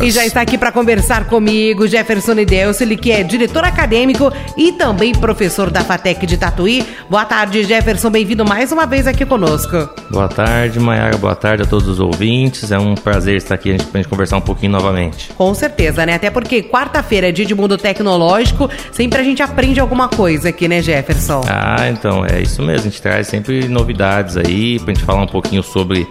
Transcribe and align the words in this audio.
E 0.00 0.12
já 0.12 0.24
está 0.24 0.42
aqui 0.42 0.56
para 0.56 0.70
conversar 0.70 1.24
comigo 1.24 1.84
Jefferson 1.88 2.34
Idelso, 2.34 2.84
ele 2.84 2.96
que 2.96 3.10
é 3.10 3.24
diretor 3.24 3.64
acadêmico 3.64 4.32
e 4.56 4.70
também 4.70 5.12
professor 5.12 5.70
da 5.70 5.80
FATEC 5.80 6.24
de 6.24 6.36
Tatuí. 6.36 6.86
Boa 7.10 7.24
tarde, 7.24 7.64
Jefferson, 7.64 8.08
bem-vindo 8.08 8.44
mais 8.44 8.70
uma 8.70 8.86
vez 8.86 9.08
aqui 9.08 9.26
conosco. 9.26 9.90
Boa 10.08 10.28
tarde, 10.28 10.78
Maiara, 10.78 11.16
boa 11.16 11.34
tarde 11.34 11.64
a 11.64 11.66
todos 11.66 11.88
os 11.88 11.98
ouvintes. 11.98 12.70
É 12.70 12.78
um 12.78 12.94
prazer 12.94 13.38
estar 13.38 13.56
aqui 13.56 13.76
para 13.76 13.86
a 13.94 13.96
gente 13.96 14.08
conversar 14.08 14.36
um 14.36 14.40
pouquinho 14.40 14.70
novamente. 14.70 15.32
Com 15.32 15.52
certeza, 15.52 16.06
né? 16.06 16.14
Até 16.14 16.30
porque 16.30 16.62
quarta-feira 16.62 17.30
é 17.30 17.32
dia 17.32 17.44
de 17.44 17.56
mundo 17.56 17.76
tecnológico, 17.76 18.70
sempre 18.92 19.20
a 19.20 19.24
gente 19.24 19.42
aprende 19.42 19.80
alguma 19.80 20.08
coisa 20.08 20.50
aqui, 20.50 20.68
né, 20.68 20.80
Jefferson? 20.80 21.42
Ah, 21.48 21.88
então, 21.90 22.24
é 22.24 22.40
isso 22.40 22.62
mesmo. 22.62 22.82
A 22.82 22.90
gente 22.90 23.02
traz 23.02 23.26
sempre 23.26 23.66
novidades 23.66 24.36
aí 24.36 24.78
para 24.78 24.92
a 24.92 24.94
gente 24.94 25.04
falar 25.04 25.22
um 25.22 25.26
pouquinho 25.26 25.64
sobre 25.64 26.06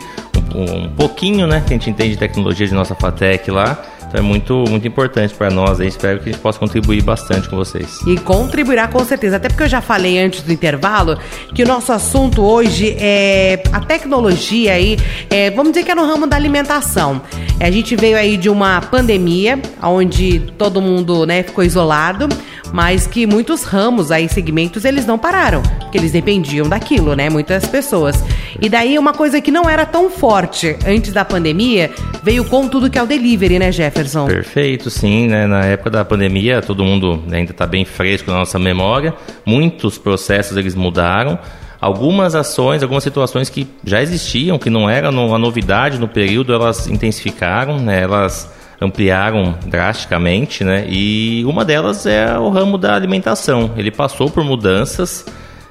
um, 0.54 0.86
um 0.86 0.90
pouquinho, 0.90 1.48
né, 1.48 1.64
que 1.66 1.74
a 1.74 1.78
gente 1.78 1.90
entende 1.90 2.12
de 2.12 2.18
tecnologia 2.18 2.68
de 2.68 2.74
nossa 2.74 2.94
FATEC 2.94 3.50
lá. 3.50 3.77
Então 4.08 4.20
é 4.20 4.22
muito, 4.22 4.64
muito 4.70 4.88
importante 4.88 5.34
para 5.34 5.50
nós 5.50 5.80
aí. 5.82 5.88
Espero 5.88 6.20
que 6.20 6.30
a 6.30 6.32
gente 6.32 6.42
possa 6.42 6.58
contribuir 6.58 7.04
bastante 7.04 7.50
com 7.50 7.58
vocês. 7.58 8.00
E 8.08 8.18
contribuirá 8.18 8.88
com 8.88 9.04
certeza. 9.04 9.36
Até 9.36 9.50
porque 9.50 9.64
eu 9.64 9.68
já 9.68 9.82
falei 9.82 10.18
antes 10.18 10.42
do 10.42 10.52
intervalo 10.52 11.18
que 11.54 11.64
o 11.64 11.68
nosso 11.68 11.92
assunto 11.92 12.42
hoje 12.42 12.96
é 13.00 13.62
a 13.72 13.82
tecnologia 13.82 14.74
aí, 14.74 14.98
é, 15.30 15.52
vamos 15.52 15.74
dizer 15.74 15.84
que 15.84 15.92
é 15.92 15.96
no 15.96 16.06
ramo 16.06 16.26
da 16.26 16.36
alimentação. 16.36 17.22
A 17.60 17.70
gente 17.70 17.96
veio 17.96 18.18
aí 18.18 18.38
de 18.38 18.50
uma 18.50 18.82
pandemia, 18.82 19.60
onde 19.82 20.40
todo 20.58 20.82
mundo 20.82 21.26
né, 21.26 21.44
ficou 21.44 21.64
isolado 21.64 22.30
mas 22.74 23.08
que 23.08 23.26
muitos 23.26 23.64
ramos 23.64 24.12
aí, 24.12 24.28
segmentos, 24.28 24.86
eles 24.86 25.06
não 25.06 25.18
pararam, 25.18 25.62
porque 25.80 25.98
eles 25.98 26.12
dependiam 26.12 26.68
daquilo, 26.68 27.16
né? 27.16 27.30
Muitas 27.30 27.66
pessoas. 27.66 28.24
E 28.62 28.70
daí 28.70 28.98
uma 28.98 29.14
coisa 29.14 29.40
que 29.40 29.52
não 29.52 29.70
era 29.70 29.86
tão 29.86 30.10
forte 30.10 30.76
antes 30.86 31.14
da 31.14 31.24
pandemia, 31.24 31.92
veio 32.24 32.44
com 32.46 32.68
tudo 32.68 32.90
que 32.90 32.98
é 32.98 33.04
o 33.04 33.06
delivery, 33.06 33.60
né, 33.60 33.72
Jefferson? 33.72 34.26
Perfeito, 34.26 34.90
sim, 34.90 35.28
né? 35.28 35.48
Na 35.48 35.66
época 35.66 35.90
da 35.90 36.06
pandemia, 36.06 36.62
todo 36.62 36.84
mundo 36.84 37.24
ainda 37.32 37.52
está 37.52 37.66
bem 37.66 37.86
fresco 37.86 38.32
na 38.32 38.38
nossa 38.38 38.60
memória, 38.60 39.14
muitos 39.46 39.98
processos 39.98 40.58
eles 40.58 40.76
mudaram, 40.76 41.40
algumas 41.80 42.36
ações, 42.36 42.82
algumas 42.82 43.04
situações 43.04 43.50
que 43.50 43.68
já 43.84 44.02
existiam, 44.02 44.58
que 44.58 44.70
não 44.70 44.90
eram 44.90 45.12
uma 45.28 45.38
novidade 45.38 46.00
no 46.00 46.08
período, 46.08 46.54
elas 46.54 46.88
intensificaram, 46.88 47.80
né? 47.80 48.02
Elas 48.02 48.57
ampliaram 48.80 49.56
drasticamente, 49.66 50.64
né? 50.64 50.86
E 50.88 51.44
uma 51.46 51.66
delas 51.66 52.06
é 52.06 52.38
o 52.38 52.50
ramo 52.50 52.78
da 52.78 52.96
alimentação. 52.96 53.72
Ele 53.76 53.92
passou 53.92 54.30
por 54.30 54.44
mudanças 54.44 55.26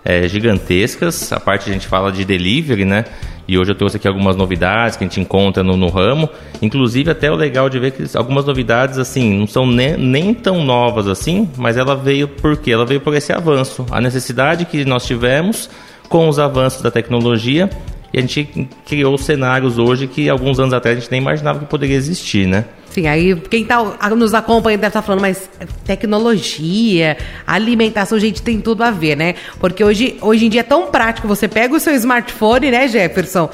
é, 0.04 0.26
gigantescas. 0.28 1.32
A 1.32 1.40
parte 1.40 1.70
a 1.70 1.72
gente 1.72 1.86
fala 1.86 2.10
de 2.10 2.24
delivery, 2.24 2.84
né? 2.84 3.04
E 3.48 3.56
hoje 3.56 3.70
eu 3.70 3.74
trouxe 3.76 3.96
aqui 3.96 4.08
algumas 4.08 4.34
novidades 4.34 4.96
que 4.96 5.04
a 5.04 5.06
gente 5.06 5.20
encontra 5.20 5.62
no, 5.62 5.76
no 5.76 5.88
ramo. 5.88 6.28
Inclusive, 6.60 7.10
até 7.10 7.30
o 7.30 7.36
legal 7.36 7.68
de 7.68 7.78
ver 7.78 7.92
que 7.92 8.16
algumas 8.16 8.44
novidades, 8.44 8.98
assim, 8.98 9.38
não 9.38 9.46
são 9.46 9.64
nem, 9.64 9.96
nem 9.96 10.34
tão 10.34 10.64
novas 10.64 11.06
assim, 11.06 11.48
mas 11.56 11.76
ela 11.76 11.94
veio 11.94 12.26
por 12.26 12.56
quê? 12.56 12.72
Ela 12.72 12.84
veio 12.84 13.00
por 13.00 13.14
esse 13.14 13.32
avanço. 13.32 13.86
A 13.90 14.00
necessidade 14.00 14.64
que 14.64 14.84
nós 14.84 15.06
tivemos 15.06 15.70
com 16.08 16.28
os 16.28 16.38
avanços 16.40 16.82
da 16.82 16.90
tecnologia 16.90 17.70
e 18.12 18.18
a 18.18 18.20
gente 18.20 18.68
criou 18.84 19.16
cenários 19.18 19.78
hoje 19.78 20.06
que 20.06 20.28
alguns 20.28 20.58
anos 20.58 20.72
atrás 20.72 20.96
a 20.96 21.00
gente 21.00 21.10
nem 21.10 21.20
imaginava 21.20 21.58
que 21.60 21.66
poderia 21.66 21.96
existir, 21.96 22.46
né? 22.46 22.64
Sim, 22.96 23.08
aí 23.08 23.36
quem 23.50 23.62
tá, 23.62 23.78
nos 24.16 24.32
acompanha 24.32 24.78
deve 24.78 24.86
estar 24.86 25.02
tá 25.02 25.06
falando, 25.06 25.20
mas 25.20 25.50
tecnologia, 25.84 27.18
alimentação, 27.46 28.18
gente, 28.18 28.40
tem 28.40 28.58
tudo 28.58 28.82
a 28.82 28.90
ver, 28.90 29.14
né? 29.14 29.34
Porque 29.60 29.84
hoje, 29.84 30.16
hoje 30.22 30.46
em 30.46 30.48
dia 30.48 30.60
é 30.60 30.64
tão 30.64 30.86
prático, 30.86 31.28
você 31.28 31.46
pega 31.46 31.76
o 31.76 31.78
seu 31.78 31.94
smartphone, 31.94 32.70
né, 32.70 32.88
Jefferson? 32.88 33.50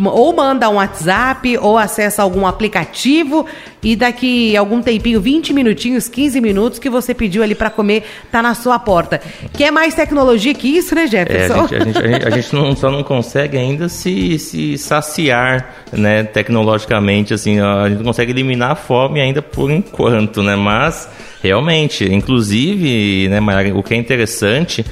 Ou 0.00 0.32
manda 0.32 0.70
um 0.70 0.74
WhatsApp, 0.74 1.58
ou 1.58 1.76
acessa 1.76 2.22
algum 2.22 2.46
aplicativo, 2.46 3.44
e 3.82 3.96
daqui 3.96 4.56
algum 4.56 4.80
tempinho, 4.80 5.20
20 5.20 5.52
minutinhos, 5.52 6.08
15 6.08 6.40
minutos, 6.40 6.78
que 6.78 6.88
você 6.88 7.12
pediu 7.12 7.42
ali 7.42 7.56
para 7.56 7.70
comer, 7.70 8.04
tá 8.30 8.40
na 8.40 8.54
sua 8.54 8.78
porta. 8.78 9.20
Quer 9.52 9.72
mais 9.72 9.92
tecnologia 9.92 10.54
que 10.54 10.68
isso, 10.68 10.94
né, 10.94 11.08
Jefferson? 11.08 11.54
É, 11.54 11.58
a 11.58 11.66
gente, 11.66 11.74
a 11.74 11.84
gente, 11.84 11.98
a 11.98 12.06
gente, 12.06 12.26
a 12.28 12.30
gente 12.30 12.54
não, 12.54 12.76
só 12.76 12.92
não 12.92 13.02
consegue 13.02 13.58
ainda 13.58 13.88
se, 13.88 14.38
se 14.38 14.78
saciar, 14.78 15.74
né, 15.92 16.22
tecnologicamente, 16.22 17.34
assim, 17.34 17.58
a 17.58 17.88
gente 17.88 17.98
não 17.98 18.04
consegue 18.04 18.30
eliminar 18.30 18.83
fome 18.86 19.20
ainda 19.20 19.40
por 19.40 19.70
enquanto, 19.70 20.42
né? 20.42 20.54
Mas 20.56 21.08
realmente, 21.42 22.04
inclusive, 22.04 23.28
né, 23.28 23.40
o 23.74 23.82
que 23.82 23.94
é 23.94 23.96
interessante 23.96 24.84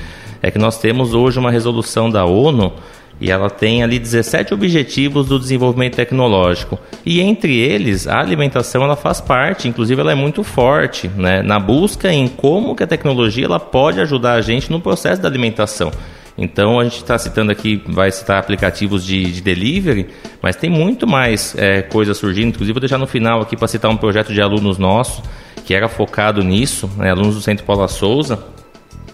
é 0.42 0.50
que 0.50 0.58
nós 0.58 0.78
temos 0.78 1.14
hoje 1.14 1.38
uma 1.38 1.50
resolução 1.50 2.10
da 2.10 2.24
ONU 2.24 2.72
e 3.20 3.30
ela 3.30 3.48
tem 3.48 3.82
ali 3.82 3.98
17 3.98 4.52
objetivos 4.52 5.28
do 5.28 5.38
desenvolvimento 5.38 5.94
tecnológico. 5.94 6.78
E 7.06 7.20
entre 7.20 7.56
eles, 7.56 8.08
a 8.08 8.18
alimentação 8.18 8.82
ela 8.82 8.96
faz 8.96 9.20
parte, 9.20 9.68
inclusive 9.68 10.00
ela 10.00 10.10
é 10.10 10.16
muito 10.16 10.42
forte, 10.42 11.08
né, 11.08 11.40
na 11.42 11.60
busca 11.60 12.12
em 12.12 12.26
como 12.26 12.74
que 12.74 12.82
a 12.82 12.86
tecnologia 12.86 13.44
ela 13.44 13.60
pode 13.60 14.00
ajudar 14.00 14.32
a 14.32 14.40
gente 14.40 14.70
no 14.70 14.80
processo 14.80 15.22
da 15.22 15.28
alimentação. 15.28 15.92
Então 16.36 16.80
a 16.80 16.84
gente 16.84 16.96
está 16.96 17.18
citando 17.18 17.52
aqui, 17.52 17.82
vai 17.86 18.10
citar 18.10 18.38
aplicativos 18.38 19.04
de, 19.04 19.30
de 19.32 19.40
delivery, 19.40 20.08
mas 20.40 20.56
tem 20.56 20.70
muito 20.70 21.06
mais 21.06 21.54
é, 21.58 21.86
surgindo. 22.14 22.48
Inclusive 22.48 22.72
vou 22.72 22.80
deixar 22.80 22.98
no 22.98 23.06
final 23.06 23.40
aqui 23.42 23.56
para 23.56 23.68
citar 23.68 23.90
um 23.90 23.96
projeto 23.96 24.32
de 24.32 24.40
alunos 24.40 24.78
nossos 24.78 25.22
que 25.64 25.74
era 25.74 25.88
focado 25.88 26.42
nisso, 26.42 26.90
né, 26.96 27.10
alunos 27.10 27.34
do 27.36 27.40
Centro 27.40 27.64
Paula 27.64 27.86
Souza, 27.88 28.44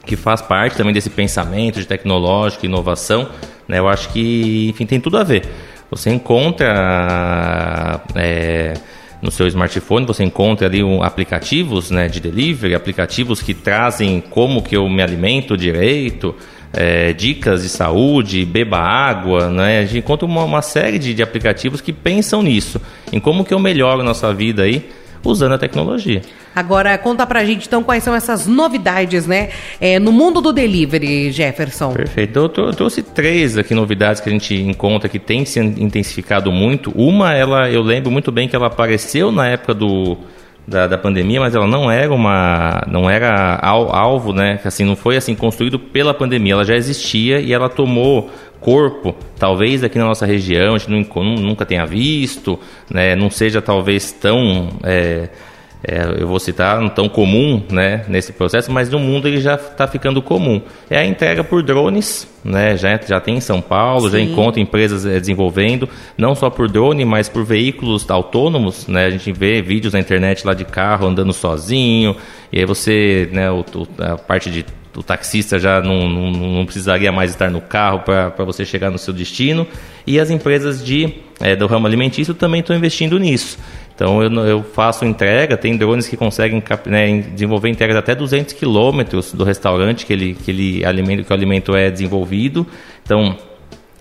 que 0.06 0.16
faz 0.16 0.40
parte 0.40 0.76
também 0.76 0.94
desse 0.94 1.10
pensamento 1.10 1.78
de 1.78 1.86
tecnológico, 1.86 2.64
inovação. 2.64 3.28
Né, 3.66 3.78
eu 3.78 3.88
acho 3.88 4.08
que, 4.10 4.68
enfim, 4.70 4.86
tem 4.86 5.00
tudo 5.00 5.18
a 5.18 5.24
ver. 5.24 5.44
Você 5.90 6.10
encontra 6.10 8.02
é, 8.14 8.74
no 9.20 9.30
seu 9.30 9.46
smartphone, 9.46 10.06
você 10.06 10.24
encontra 10.24 10.66
ali 10.66 10.82
um, 10.82 11.02
aplicativos 11.02 11.90
né, 11.90 12.08
de 12.08 12.20
delivery, 12.20 12.74
aplicativos 12.74 13.42
que 13.42 13.54
trazem 13.54 14.20
como 14.20 14.62
que 14.62 14.76
eu 14.76 14.88
me 14.88 15.02
alimento 15.02 15.56
direito, 15.56 16.34
é, 16.72 17.12
dicas 17.12 17.62
de 17.62 17.68
saúde, 17.68 18.44
beba 18.44 18.78
água, 18.78 19.48
né? 19.48 19.80
A 19.80 19.84
gente 19.84 19.98
encontra 19.98 20.26
uma, 20.26 20.44
uma 20.44 20.62
série 20.62 20.98
de, 20.98 21.14
de, 21.14 21.22
aplicativos 21.22 21.80
que 21.80 21.92
pensam 21.92 22.42
nisso, 22.42 22.80
em 23.12 23.18
como 23.18 23.44
que 23.44 23.54
eu 23.54 23.58
melhoro 23.58 24.00
a 24.00 24.04
nossa 24.04 24.32
vida 24.32 24.62
aí 24.62 24.88
usando 25.24 25.52
a 25.52 25.58
tecnologia. 25.58 26.22
Agora, 26.54 26.96
conta 26.98 27.26
pra 27.26 27.44
gente 27.44 27.66
então 27.66 27.82
quais 27.82 28.02
são 28.02 28.14
essas 28.14 28.46
novidades, 28.46 29.26
né? 29.26 29.50
É, 29.80 29.98
no 29.98 30.12
mundo 30.12 30.40
do 30.40 30.52
delivery, 30.52 31.30
Jefferson. 31.30 31.92
Perfeito. 31.92 32.36
Eu, 32.38 32.64
eu 32.66 32.72
trouxe 32.72 33.02
três 33.02 33.56
aqui 33.56 33.74
novidades 33.74 34.20
que 34.20 34.28
a 34.28 34.32
gente 34.32 34.54
encontra 34.54 35.08
que 35.08 35.18
tem 35.18 35.44
se 35.44 35.60
intensificado 35.60 36.50
muito. 36.50 36.90
Uma, 36.96 37.34
ela, 37.34 37.70
eu 37.70 37.82
lembro 37.82 38.10
muito 38.10 38.32
bem 38.32 38.48
que 38.48 38.56
ela 38.56 38.66
apareceu 38.66 39.30
na 39.30 39.46
época 39.46 39.74
do 39.74 40.16
da, 40.68 40.86
da 40.86 40.98
pandemia, 40.98 41.40
mas 41.40 41.54
ela 41.54 41.66
não 41.66 41.90
era 41.90 42.12
uma, 42.12 42.82
não 42.86 43.08
era 43.08 43.58
alvo, 43.62 44.34
né? 44.34 44.60
Assim, 44.62 44.84
não 44.84 44.94
foi 44.94 45.16
assim 45.16 45.34
construído 45.34 45.78
pela 45.78 46.12
pandemia. 46.12 46.52
Ela 46.52 46.64
já 46.64 46.76
existia 46.76 47.40
e 47.40 47.54
ela 47.54 47.70
tomou 47.70 48.30
corpo, 48.60 49.14
talvez 49.38 49.82
aqui 49.82 49.96
na 49.98 50.04
nossa 50.04 50.26
região 50.26 50.74
a 50.74 50.78
gente 50.78 50.90
nunca 50.90 51.64
tenha 51.64 51.86
visto, 51.86 52.58
né? 52.90 53.16
Não 53.16 53.30
seja 53.30 53.62
talvez 53.62 54.12
tão 54.12 54.68
é, 54.82 55.30
é, 55.82 56.22
eu 56.22 56.26
vou 56.26 56.40
citar, 56.40 56.80
não 56.80 56.88
tão 56.88 57.08
comum 57.08 57.62
né, 57.70 58.04
nesse 58.08 58.32
processo, 58.32 58.70
mas 58.70 58.90
no 58.90 58.98
mundo 58.98 59.28
ele 59.28 59.40
já 59.40 59.54
está 59.54 59.86
ficando 59.86 60.20
comum. 60.20 60.60
É 60.90 60.98
a 60.98 61.06
entrega 61.06 61.44
por 61.44 61.62
drones, 61.62 62.28
né, 62.44 62.76
já, 62.76 62.98
já 63.06 63.20
tem 63.20 63.36
em 63.36 63.40
São 63.40 63.60
Paulo, 63.60 64.06
Sim. 64.06 64.10
já 64.10 64.20
encontra 64.20 64.60
empresas 64.60 65.06
é, 65.06 65.20
desenvolvendo, 65.20 65.88
não 66.16 66.34
só 66.34 66.50
por 66.50 66.68
drone, 66.68 67.04
mas 67.04 67.28
por 67.28 67.44
veículos 67.44 68.10
autônomos. 68.10 68.88
Né, 68.88 69.04
a 69.04 69.10
gente 69.10 69.30
vê 69.32 69.62
vídeos 69.62 69.92
na 69.92 70.00
internet 70.00 70.44
lá 70.44 70.52
de 70.52 70.64
carro 70.64 71.06
andando 71.06 71.32
sozinho, 71.32 72.16
e 72.52 72.58
aí 72.58 72.64
você, 72.64 73.28
né, 73.32 73.46
a 73.98 74.16
parte 74.16 74.50
de 74.50 74.64
o 74.98 75.02
taxista 75.02 75.58
já 75.58 75.80
não, 75.80 76.08
não, 76.08 76.30
não, 76.30 76.64
precisaria 76.64 77.12
mais 77.12 77.30
estar 77.30 77.50
no 77.50 77.60
carro 77.60 78.00
para 78.00 78.44
você 78.44 78.64
chegar 78.64 78.90
no 78.90 78.98
seu 78.98 79.14
destino. 79.14 79.66
E 80.04 80.18
as 80.18 80.28
empresas 80.28 80.84
de, 80.84 81.14
é, 81.40 81.54
do 81.54 81.66
ramo 81.66 81.86
alimentício 81.86 82.34
também 82.34 82.60
estão 82.60 82.74
investindo 82.74 83.16
nisso. 83.18 83.58
Então 83.94 84.20
eu, 84.20 84.32
eu 84.44 84.62
faço 84.62 85.04
entrega, 85.04 85.56
tem 85.56 85.76
drones 85.76 86.08
que 86.08 86.16
conseguem 86.16 86.62
né, 86.86 87.20
desenvolver 87.32 87.68
entregas 87.68 87.96
até 87.96 88.14
200 88.14 88.54
quilômetros 88.54 89.32
do 89.32 89.44
restaurante 89.44 90.04
que 90.04 90.12
ele, 90.12 90.34
que 90.34 90.50
ele 90.50 90.84
alimento, 90.84 91.24
que 91.24 91.30
o 91.30 91.34
alimento 91.34 91.76
é 91.76 91.90
desenvolvido. 91.90 92.66
Então 93.04 93.36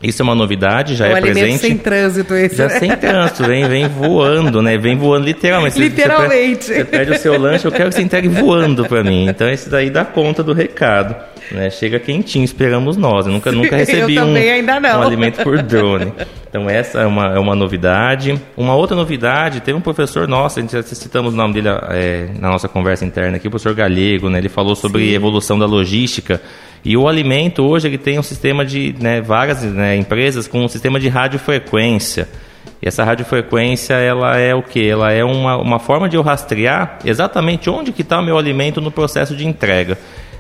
isso 0.02 0.22
é 0.22 0.24
uma 0.24 0.36
novidade, 0.36 0.96
já 0.96 1.08
o 1.08 1.18
é 1.18 1.22
presente. 1.22 1.58
sem 1.58 1.78
trânsito 1.78 2.34
esse. 2.36 2.56
Já 2.56 2.70
sem 2.70 2.96
trânsito, 2.96 3.44
vem, 3.44 3.68
vem 3.68 3.88
voando, 3.88 4.62
né? 4.62 4.78
Vem 4.78 4.96
voando 4.96 5.26
literalmente. 5.26 5.80
Literalmente. 5.80 6.66
Você, 6.66 6.76
você 6.76 6.86
pede 6.86 7.12
o 7.12 7.18
seu 7.18 7.40
lanche, 7.40 7.66
eu 7.66 7.72
quero 7.72 7.90
que 7.90 7.96
você 7.96 8.04
entregue 8.04 8.28
voando 8.28 8.86
para 8.86 9.04
mim. 9.04 9.28
Então 9.28 9.50
esse 9.50 9.70
daí 9.70 9.90
dá 9.90 10.06
conta 10.06 10.44
do 10.44 10.54
recado. 10.54 11.16
Né? 11.52 11.70
Chega 11.70 12.00
quentinho, 12.00 12.46
esperamos 12.46 12.96
nós. 12.96 13.26
Eu 13.26 13.32
nunca, 13.32 13.52
nunca 13.52 13.76
recebi 13.76 14.20
um, 14.20 14.34
um, 14.34 15.02
alimento 15.02 15.42
por 15.44 15.62
drone. 15.64 16.14
Então 16.48 16.70
essa 16.70 17.02
é 17.02 17.06
uma, 17.06 17.34
é 17.34 17.40
uma 17.40 17.56
novidade. 17.56 18.40
Uma 18.56 18.76
outra 18.76 18.96
novidade, 18.96 19.62
teve 19.62 19.78
um 19.78 19.82
professor 19.82 20.28
nosso, 20.28 20.60
a 20.60 20.62
gente 20.62 20.74
já 20.74 20.84
citamos 20.84 21.34
o 21.34 21.38
nome 21.38 21.56
dele 21.56 21.70
é, 21.90 22.30
na 22.40 22.50
nossa 22.50 22.68
conversa 22.68 23.06
interna 23.06 23.38
aqui, 23.38 23.48
o 23.48 23.52
professor 23.52 23.74
Galego, 23.74 24.30
né? 24.30 24.38
Ele 24.38 24.50
falou 24.50 24.76
sobre 24.76 25.10
Sim. 25.10 25.16
evolução 25.16 25.58
da 25.58 25.66
logística. 25.66 26.42
E 26.88 26.96
o 26.96 27.06
alimento 27.06 27.66
hoje 27.66 27.86
ele 27.86 27.98
tem 27.98 28.18
um 28.18 28.24
sistema 28.24 28.66
de 28.66 28.96
né, 28.98 29.20
várias 29.20 29.62
né, 29.62 29.98
empresas 29.98 30.48
com 30.48 30.64
um 30.64 30.70
sistema 30.70 30.98
de 31.02 31.10
radiofrequência. 31.10 32.30
E 32.82 32.88
essa 32.88 33.04
radiofrequência, 33.04 33.96
ela 33.96 34.38
é 34.38 34.56
o 34.56 34.64
que? 34.64 34.88
Ela 34.88 35.12
é 35.12 35.22
uma, 35.22 35.58
uma 35.58 35.80
forma 35.80 36.08
de 36.08 36.16
eu 36.16 36.22
rastrear 36.22 37.00
exatamente 37.04 37.70
onde 37.70 37.92
que 37.92 38.04
está 38.04 38.22
o 38.22 38.24
meu 38.24 38.38
alimento 38.38 38.80
no 38.80 38.90
processo 38.90 39.36
de 39.36 39.46
entrega. 39.46 39.98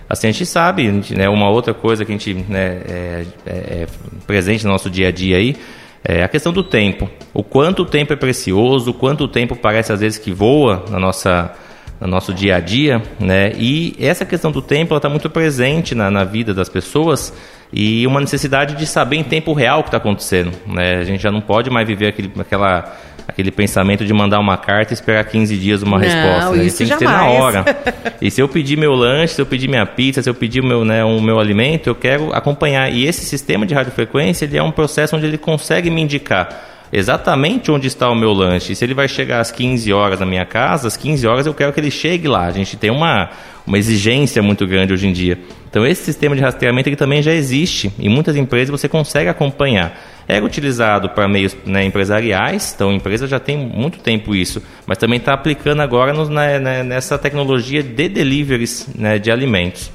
Assim, 0.09 0.29
a 0.29 0.31
gente 0.31 0.45
sabe, 0.45 0.89
né, 1.17 1.27
uma 1.27 1.49
outra 1.49 1.73
coisa 1.73 2.05
que 2.05 2.13
a 2.13 2.15
gente 2.17 2.33
né, 2.33 2.81
é, 2.87 3.25
é, 3.45 3.51
é 3.51 3.87
presente 4.25 4.63
no 4.63 4.71
nosso 4.71 4.89
dia 4.89 5.09
a 5.09 5.11
dia 5.11 5.35
aí, 5.35 5.53
é 6.01 6.23
a 6.23 6.29
questão 6.29 6.53
do 6.53 6.63
tempo. 6.63 7.09
O 7.33 7.43
quanto 7.43 7.81
o 7.81 7.85
tempo 7.85 8.13
é 8.13 8.15
precioso, 8.15 8.91
o 8.91 8.93
quanto 8.93 9.25
o 9.25 9.27
tempo 9.27 9.53
parece 9.53 9.91
às 9.91 9.99
vezes 9.99 10.17
que 10.17 10.31
voa 10.31 10.85
na 10.89 10.97
nossa, 10.97 11.51
no 11.99 12.07
nosso 12.07 12.33
dia 12.33 12.55
a 12.55 12.59
dia, 12.59 13.01
né? 13.19 13.51
E 13.57 13.95
essa 13.99 14.25
questão 14.25 14.51
do 14.51 14.61
tempo 14.61 14.95
está 14.95 15.09
muito 15.09 15.29
presente 15.29 15.95
na, 15.95 16.11
na 16.11 16.23
vida 16.23 16.53
das 16.53 16.69
pessoas 16.69 17.33
e 17.71 18.05
uma 18.07 18.19
necessidade 18.19 18.75
de 18.75 18.85
saber 18.85 19.17
em 19.17 19.23
tempo 19.23 19.53
real 19.53 19.79
o 19.79 19.83
que 19.83 19.89
está 19.89 19.97
acontecendo. 19.97 20.51
Né? 20.65 20.97
A 20.97 21.03
gente 21.03 21.21
já 21.21 21.31
não 21.31 21.41
pode 21.41 21.69
mais 21.69 21.87
viver 21.87 22.07
aquele, 22.07 22.31
aquela, 22.39 22.95
aquele 23.27 23.51
pensamento 23.51 24.05
de 24.05 24.13
mandar 24.13 24.39
uma 24.39 24.57
carta 24.57 24.93
e 24.93 24.95
esperar 24.95 25.23
15 25.25 25.57
dias 25.57 25.83
uma 25.83 25.97
não, 25.97 26.05
resposta. 26.05 26.55
Né? 26.55 26.63
Isso 26.63 26.77
tem 26.77 26.87
que 26.87 26.97
ter 26.97 27.05
na 27.05 27.25
hora. 27.27 27.65
e 28.21 28.31
se 28.31 28.41
eu 28.41 28.47
pedir 28.47 28.77
meu 28.77 28.93
lanche, 28.93 29.33
se 29.33 29.41
eu 29.41 29.45
pedir 29.45 29.67
minha 29.67 29.85
pizza, 29.85 30.21
se 30.21 30.29
eu 30.29 30.33
pedir 30.33 30.63
meu, 30.63 30.85
né, 30.85 31.03
o 31.03 31.19
meu 31.19 31.39
alimento, 31.39 31.87
eu 31.87 31.95
quero 31.95 32.33
acompanhar. 32.33 32.91
E 32.91 33.05
esse 33.05 33.25
sistema 33.25 33.65
de 33.65 33.73
radiofrequência 33.73 34.45
ele 34.45 34.57
é 34.57 34.63
um 34.63 34.71
processo 34.71 35.15
onde 35.15 35.25
ele 35.25 35.37
consegue 35.37 35.89
me 35.89 36.01
indicar 36.01 36.76
exatamente 36.91 37.71
onde 37.71 37.87
está 37.87 38.09
o 38.09 38.15
meu 38.15 38.33
lanche. 38.33 38.75
Se 38.75 38.85
ele 38.85 38.93
vai 38.93 39.07
chegar 39.07 39.39
às 39.39 39.51
15 39.51 39.91
horas 39.93 40.19
na 40.19 40.25
minha 40.25 40.45
casa, 40.45 40.87
às 40.87 40.97
15 40.97 41.27
horas 41.27 41.45
eu 41.45 41.53
quero 41.53 41.73
que 41.73 41.79
ele 41.79 41.91
chegue 41.91 42.27
lá. 42.27 42.45
A 42.45 42.51
gente 42.51 42.77
tem 42.77 42.89
uma, 42.89 43.29
uma 43.65 43.77
exigência 43.77 44.41
muito 44.41 44.65
grande 44.65 44.93
hoje 44.93 45.07
em 45.07 45.13
dia. 45.13 45.39
Então 45.69 45.85
esse 45.85 46.03
sistema 46.03 46.35
de 46.35 46.41
rastreamento 46.41 46.89
ele 46.89 46.95
também 46.95 47.21
já 47.21 47.33
existe. 47.33 47.91
Em 47.99 48.09
muitas 48.09 48.35
empresas 48.35 48.69
você 48.69 48.87
consegue 48.87 49.29
acompanhar. 49.29 49.99
Era 50.27 50.43
utilizado 50.43 51.09
para 51.09 51.27
meios 51.27 51.55
né, 51.65 51.85
empresariais, 51.85 52.73
então 52.75 52.89
a 52.89 52.93
empresa 52.93 53.27
já 53.27 53.39
tem 53.39 53.57
muito 53.57 53.99
tempo 53.99 54.35
isso, 54.35 54.61
mas 54.85 54.97
também 54.97 55.19
está 55.19 55.33
aplicando 55.33 55.81
agora 55.81 56.11
nos, 56.11 56.27
né, 56.27 56.59
né, 56.59 56.83
nessa 56.83 57.17
tecnologia 57.17 57.81
de 57.81 58.09
deliveries 58.09 58.89
né, 58.93 59.19
de 59.19 59.31
alimentos. 59.31 59.89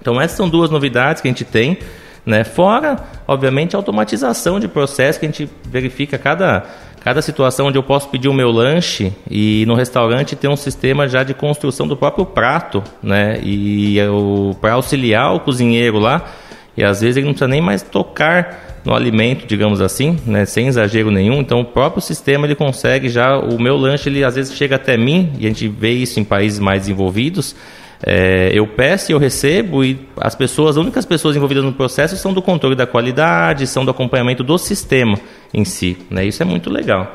Então 0.00 0.18
essas 0.18 0.36
são 0.36 0.48
duas 0.48 0.70
novidades 0.70 1.20
que 1.20 1.28
a 1.28 1.30
gente 1.30 1.44
tem. 1.44 1.76
Né? 2.24 2.44
Fora, 2.44 2.96
obviamente, 3.26 3.74
a 3.74 3.78
automatização 3.78 4.60
de 4.60 4.68
processo 4.68 5.18
que 5.18 5.26
a 5.26 5.28
gente 5.28 5.48
verifica 5.64 6.18
cada, 6.18 6.64
cada 7.00 7.22
situação 7.22 7.68
onde 7.68 7.78
eu 7.78 7.82
posso 7.82 8.08
pedir 8.08 8.28
o 8.28 8.34
meu 8.34 8.50
lanche 8.50 9.12
e 9.30 9.64
no 9.66 9.74
restaurante 9.74 10.36
ter 10.36 10.48
um 10.48 10.56
sistema 10.56 11.08
já 11.08 11.22
de 11.22 11.32
construção 11.32 11.88
do 11.88 11.96
próprio 11.96 12.26
prato, 12.26 12.82
né? 13.02 13.40
E 13.42 13.96
para 14.60 14.74
auxiliar 14.74 15.34
o 15.34 15.40
cozinheiro 15.40 15.98
lá, 15.98 16.24
e 16.76 16.84
às 16.84 17.00
vezes 17.00 17.16
ele 17.16 17.26
não 17.26 17.32
precisa 17.32 17.48
nem 17.48 17.60
mais 17.60 17.82
tocar 17.82 18.80
no 18.84 18.94
alimento, 18.94 19.46
digamos 19.46 19.80
assim, 19.80 20.18
né? 20.26 20.44
Sem 20.44 20.66
exagero 20.66 21.10
nenhum. 21.10 21.40
Então 21.40 21.60
o 21.60 21.64
próprio 21.64 22.02
sistema 22.02 22.46
ele 22.46 22.54
consegue 22.54 23.08
já 23.08 23.38
o 23.38 23.58
meu 23.58 23.76
lanche 23.76 24.08
ele 24.08 24.24
às 24.24 24.34
vezes 24.34 24.54
chega 24.54 24.76
até 24.76 24.96
mim 24.96 25.32
e 25.38 25.46
a 25.46 25.48
gente 25.48 25.68
vê 25.68 25.90
isso 25.90 26.20
em 26.20 26.24
países 26.24 26.58
mais 26.58 26.82
desenvolvidos 26.82 27.56
é, 28.02 28.50
eu 28.52 28.66
peço 28.66 29.10
e 29.10 29.14
eu 29.14 29.18
recebo 29.18 29.84
e 29.84 30.08
as 30.16 30.34
pessoas, 30.34 30.70
as 30.70 30.76
únicas 30.76 31.04
pessoas 31.04 31.36
envolvidas 31.36 31.64
no 31.64 31.72
processo 31.72 32.16
são 32.16 32.32
do 32.32 32.40
controle 32.40 32.74
da 32.74 32.86
qualidade, 32.86 33.66
são 33.66 33.84
do 33.84 33.90
acompanhamento 33.90 34.42
do 34.42 34.56
sistema 34.56 35.18
em 35.52 35.64
si. 35.64 35.98
Né? 36.10 36.24
Isso 36.24 36.42
é 36.42 36.46
muito 36.46 36.70
legal. 36.70 37.14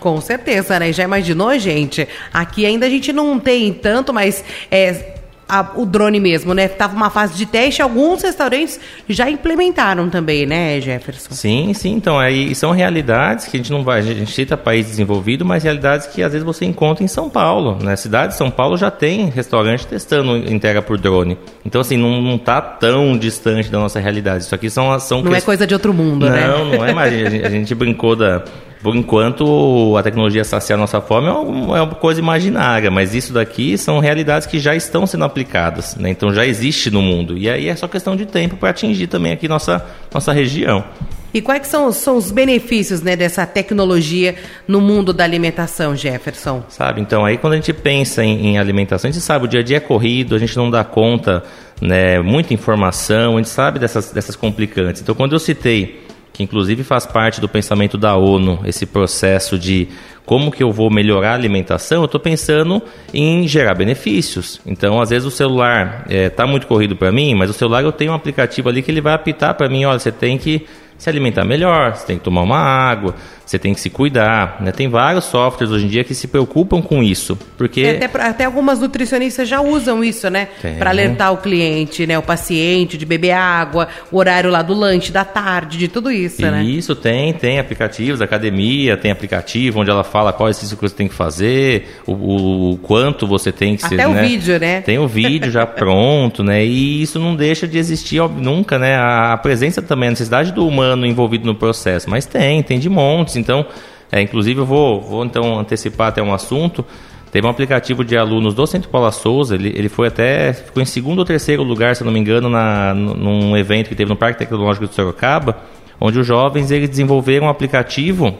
Com 0.00 0.20
certeza, 0.20 0.78
né? 0.78 0.92
Já 0.92 1.04
imaginou, 1.04 1.58
gente? 1.58 2.06
Aqui 2.32 2.66
ainda 2.66 2.84
a 2.84 2.90
gente 2.90 3.10
não 3.12 3.38
tem 3.38 3.72
tanto, 3.72 4.12
mas 4.12 4.44
é, 4.70 5.14
a, 5.48 5.66
o 5.76 5.84
drone 5.84 6.18
mesmo, 6.20 6.54
né? 6.54 6.68
Tava 6.68 6.96
uma 6.96 7.10
fase 7.10 7.36
de 7.36 7.46
teste, 7.46 7.82
alguns 7.82 8.22
restaurantes 8.22 8.80
já 9.08 9.30
implementaram 9.30 10.08
também, 10.08 10.46
né, 10.46 10.80
Jefferson? 10.80 11.32
Sim, 11.32 11.72
sim. 11.74 11.92
Então, 11.92 12.18
aí 12.18 12.54
são 12.54 12.70
realidades 12.70 13.46
que 13.46 13.56
a 13.56 13.60
gente 13.60 13.70
não 13.70 13.82
vai, 13.82 14.00
a 14.00 14.02
gente 14.02 14.32
cita 14.32 14.56
país 14.56 14.86
desenvolvido, 14.86 15.44
mas 15.44 15.62
realidades 15.62 16.06
que 16.06 16.22
às 16.22 16.32
vezes 16.32 16.44
você 16.44 16.64
encontra 16.64 17.04
em 17.04 17.08
São 17.08 17.28
Paulo, 17.28 17.78
né? 17.82 17.96
Cidade 17.96 18.32
de 18.32 18.38
São 18.38 18.50
Paulo 18.50 18.76
já 18.76 18.90
tem 18.90 19.28
restaurante 19.28 19.86
testando 19.86 20.36
entrega 20.36 20.82
por 20.82 20.98
drone. 20.98 21.38
Então, 21.64 21.80
assim, 21.80 21.96
não, 21.96 22.20
não 22.20 22.38
tá 22.38 22.60
tão 22.60 23.16
distante 23.16 23.70
da 23.70 23.78
nossa 23.78 24.00
realidade. 24.00 24.44
Isso 24.44 24.54
aqui 24.54 24.70
são... 24.70 24.98
são 24.98 25.22
não 25.22 25.30
que... 25.30 25.38
é 25.38 25.40
coisa 25.40 25.66
de 25.66 25.74
outro 25.74 25.92
mundo, 25.92 26.26
não, 26.26 26.32
né? 26.32 26.46
Não, 26.46 26.64
não 26.64 26.84
é 26.84 26.92
mais. 26.92 27.12
A 27.12 27.16
gente, 27.30 27.46
a 27.46 27.50
gente 27.50 27.74
brincou 27.74 28.16
da 28.16 28.42
por 28.84 28.94
enquanto, 28.94 29.96
a 29.96 30.02
tecnologia 30.02 30.44
saciar 30.44 30.78
nossa 30.78 31.00
fome 31.00 31.26
é 31.26 31.32
uma, 31.32 31.78
é 31.78 31.80
uma, 31.80 31.94
coisa 31.94 32.20
imaginária, 32.20 32.90
mas 32.90 33.14
isso 33.14 33.32
daqui 33.32 33.78
são 33.78 33.98
realidades 33.98 34.46
que 34.46 34.58
já 34.58 34.76
estão 34.76 35.06
sendo 35.06 35.24
aplicadas, 35.24 35.96
né? 35.96 36.10
então 36.10 36.34
já 36.34 36.44
existe 36.44 36.90
no 36.90 37.00
mundo. 37.00 37.38
E 37.38 37.48
aí 37.48 37.70
é 37.70 37.74
só 37.74 37.88
questão 37.88 38.14
de 38.14 38.26
tempo 38.26 38.58
para 38.58 38.68
atingir 38.68 39.06
também 39.06 39.32
aqui 39.32 39.48
nossa, 39.48 39.82
nossa 40.12 40.34
região. 40.34 40.84
E 41.32 41.40
quais 41.40 41.66
são, 41.66 41.90
são 41.92 42.18
os 42.18 42.30
benefícios 42.30 43.00
né, 43.00 43.16
dessa 43.16 43.46
tecnologia 43.46 44.34
no 44.68 44.82
mundo 44.82 45.14
da 45.14 45.24
alimentação, 45.24 45.96
Jefferson? 45.96 46.62
Sabe, 46.68 47.00
então 47.00 47.24
aí 47.24 47.38
quando 47.38 47.54
a 47.54 47.56
gente 47.56 47.72
pensa 47.72 48.22
em, 48.22 48.48
em 48.48 48.58
alimentação, 48.58 49.08
a 49.08 49.12
gente 49.12 49.22
sabe, 49.22 49.46
o 49.46 49.48
dia 49.48 49.60
a 49.60 49.62
dia 49.62 49.78
é 49.78 49.80
corrido, 49.80 50.34
a 50.34 50.38
gente 50.38 50.58
não 50.58 50.70
dá 50.70 50.84
conta, 50.84 51.42
né, 51.80 52.20
muita 52.20 52.52
informação, 52.52 53.36
a 53.36 53.36
gente 53.38 53.48
sabe 53.48 53.78
dessas, 53.78 54.12
dessas 54.12 54.36
complicantes. 54.36 55.00
Então 55.00 55.14
quando 55.14 55.32
eu 55.32 55.38
citei 55.38 56.04
que 56.34 56.42
inclusive 56.42 56.82
faz 56.82 57.06
parte 57.06 57.40
do 57.40 57.48
pensamento 57.48 57.96
da 57.96 58.16
ONU, 58.16 58.58
esse 58.64 58.84
processo 58.84 59.56
de 59.56 59.88
como 60.26 60.50
que 60.50 60.64
eu 60.64 60.72
vou 60.72 60.90
melhorar 60.90 61.30
a 61.30 61.34
alimentação, 61.34 62.00
eu 62.00 62.06
estou 62.06 62.20
pensando 62.20 62.82
em 63.12 63.46
gerar 63.46 63.74
benefícios. 63.74 64.60
Então, 64.66 65.00
às 65.00 65.10
vezes 65.10 65.26
o 65.26 65.30
celular 65.30 66.06
está 66.08 66.14
é, 66.14 66.28
tá 66.28 66.44
muito 66.44 66.66
corrido 66.66 66.96
para 66.96 67.12
mim, 67.12 67.36
mas 67.36 67.50
o 67.50 67.52
celular 67.52 67.84
eu 67.84 67.92
tenho 67.92 68.10
um 68.10 68.16
aplicativo 68.16 68.68
ali 68.68 68.82
que 68.82 68.90
ele 68.90 69.00
vai 69.00 69.14
apitar 69.14 69.54
para 69.54 69.68
mim, 69.68 69.84
olha, 69.84 69.98
você 69.98 70.10
tem 70.10 70.36
que 70.36 70.66
se 70.98 71.08
alimentar 71.08 71.44
melhor, 71.44 71.94
você 71.94 72.06
tem 72.06 72.18
que 72.18 72.24
tomar 72.24 72.42
uma 72.42 72.58
água, 72.58 73.14
você 73.44 73.58
tem 73.58 73.74
que 73.74 73.80
se 73.80 73.90
cuidar. 73.90 74.58
Né? 74.60 74.72
Tem 74.72 74.88
vários 74.88 75.24
softwares 75.24 75.70
hoje 75.70 75.86
em 75.86 75.88
dia 75.88 76.04
que 76.04 76.14
se 76.14 76.26
preocupam 76.26 76.80
com 76.80 77.02
isso. 77.02 77.38
Porque... 77.56 77.98
Até, 78.02 78.22
até, 78.22 78.44
algumas 78.44 78.80
nutricionistas 78.80 79.48
já 79.48 79.60
usam 79.60 80.02
isso, 80.02 80.28
né? 80.30 80.48
Para 80.78 80.90
alertar 80.90 81.32
o 81.32 81.38
cliente, 81.38 82.06
né? 82.06 82.18
O 82.18 82.22
paciente 82.22 82.96
de 82.96 83.06
beber 83.06 83.32
água, 83.32 83.88
o 84.10 84.18
horário 84.18 84.50
lá 84.50 84.62
do 84.62 84.74
lanche, 84.74 85.12
da 85.12 85.24
tarde, 85.24 85.76
de 85.78 85.88
tudo 85.88 86.10
isso, 86.10 86.42
e 86.42 86.50
né? 86.50 86.64
Isso 86.64 86.94
tem, 86.94 87.32
tem 87.32 87.58
aplicativos, 87.58 88.20
academia 88.20 88.96
tem 88.96 89.10
aplicativo 89.10 89.80
onde 89.80 89.90
ela 89.90 90.04
fala 90.04 90.32
qual 90.32 90.48
exercício 90.48 90.76
que 90.76 90.82
você 90.82 90.94
tem 90.94 91.08
que 91.08 91.14
fazer, 91.14 92.00
o, 92.06 92.72
o 92.72 92.78
quanto 92.78 93.26
você 93.26 93.52
tem 93.52 93.76
que 93.76 93.84
Até 93.84 93.96
ser. 93.96 94.02
Até 94.02 94.10
o 94.10 94.14
né? 94.14 94.22
vídeo, 94.26 94.58
né? 94.58 94.80
Tem 94.80 94.98
o 94.98 95.06
vídeo 95.06 95.50
já 95.50 95.66
pronto, 95.66 96.42
né? 96.42 96.64
E 96.64 97.02
isso 97.02 97.18
não 97.18 97.34
deixa 97.36 97.66
de 97.66 97.78
existir 97.78 98.20
nunca, 98.28 98.78
né? 98.78 98.96
A 98.96 99.36
presença 99.36 99.82
também, 99.82 100.08
a 100.08 100.10
necessidade 100.10 100.52
do 100.52 100.66
humano 100.66 101.06
envolvido 101.06 101.46
no 101.46 101.54
processo. 101.54 102.08
Mas 102.08 102.26
tem, 102.26 102.62
tem 102.62 102.78
de 102.78 102.88
Então, 103.36 103.66
é, 104.10 104.20
inclusive, 104.20 104.60
eu 104.60 104.66
vou, 104.66 105.00
vou 105.00 105.24
então 105.24 105.58
antecipar 105.58 106.08
até 106.08 106.22
um 106.22 106.32
assunto. 106.32 106.84
Teve 107.30 107.46
um 107.46 107.50
aplicativo 107.50 108.04
de 108.04 108.16
alunos 108.16 108.54
do 108.54 108.64
Centro 108.64 108.88
Paula 108.88 109.10
Souza, 109.10 109.56
ele, 109.56 109.70
ele 109.74 109.88
foi 109.88 110.06
até, 110.06 110.52
ficou 110.52 110.80
em 110.80 110.86
segundo 110.86 111.18
ou 111.18 111.24
terceiro 111.24 111.64
lugar, 111.64 111.96
se 111.96 112.04
não 112.04 112.12
me 112.12 112.20
engano, 112.20 112.48
na, 112.48 112.94
num 112.94 113.56
evento 113.56 113.88
que 113.88 113.94
teve 113.96 114.08
no 114.08 114.14
Parque 114.14 114.38
Tecnológico 114.38 114.86
de 114.86 114.94
Sorocaba, 114.94 115.56
onde 116.00 116.16
os 116.16 116.24
jovens 116.24 116.70
eles 116.70 116.88
desenvolveram 116.88 117.46
um 117.46 117.50
aplicativo 117.50 118.38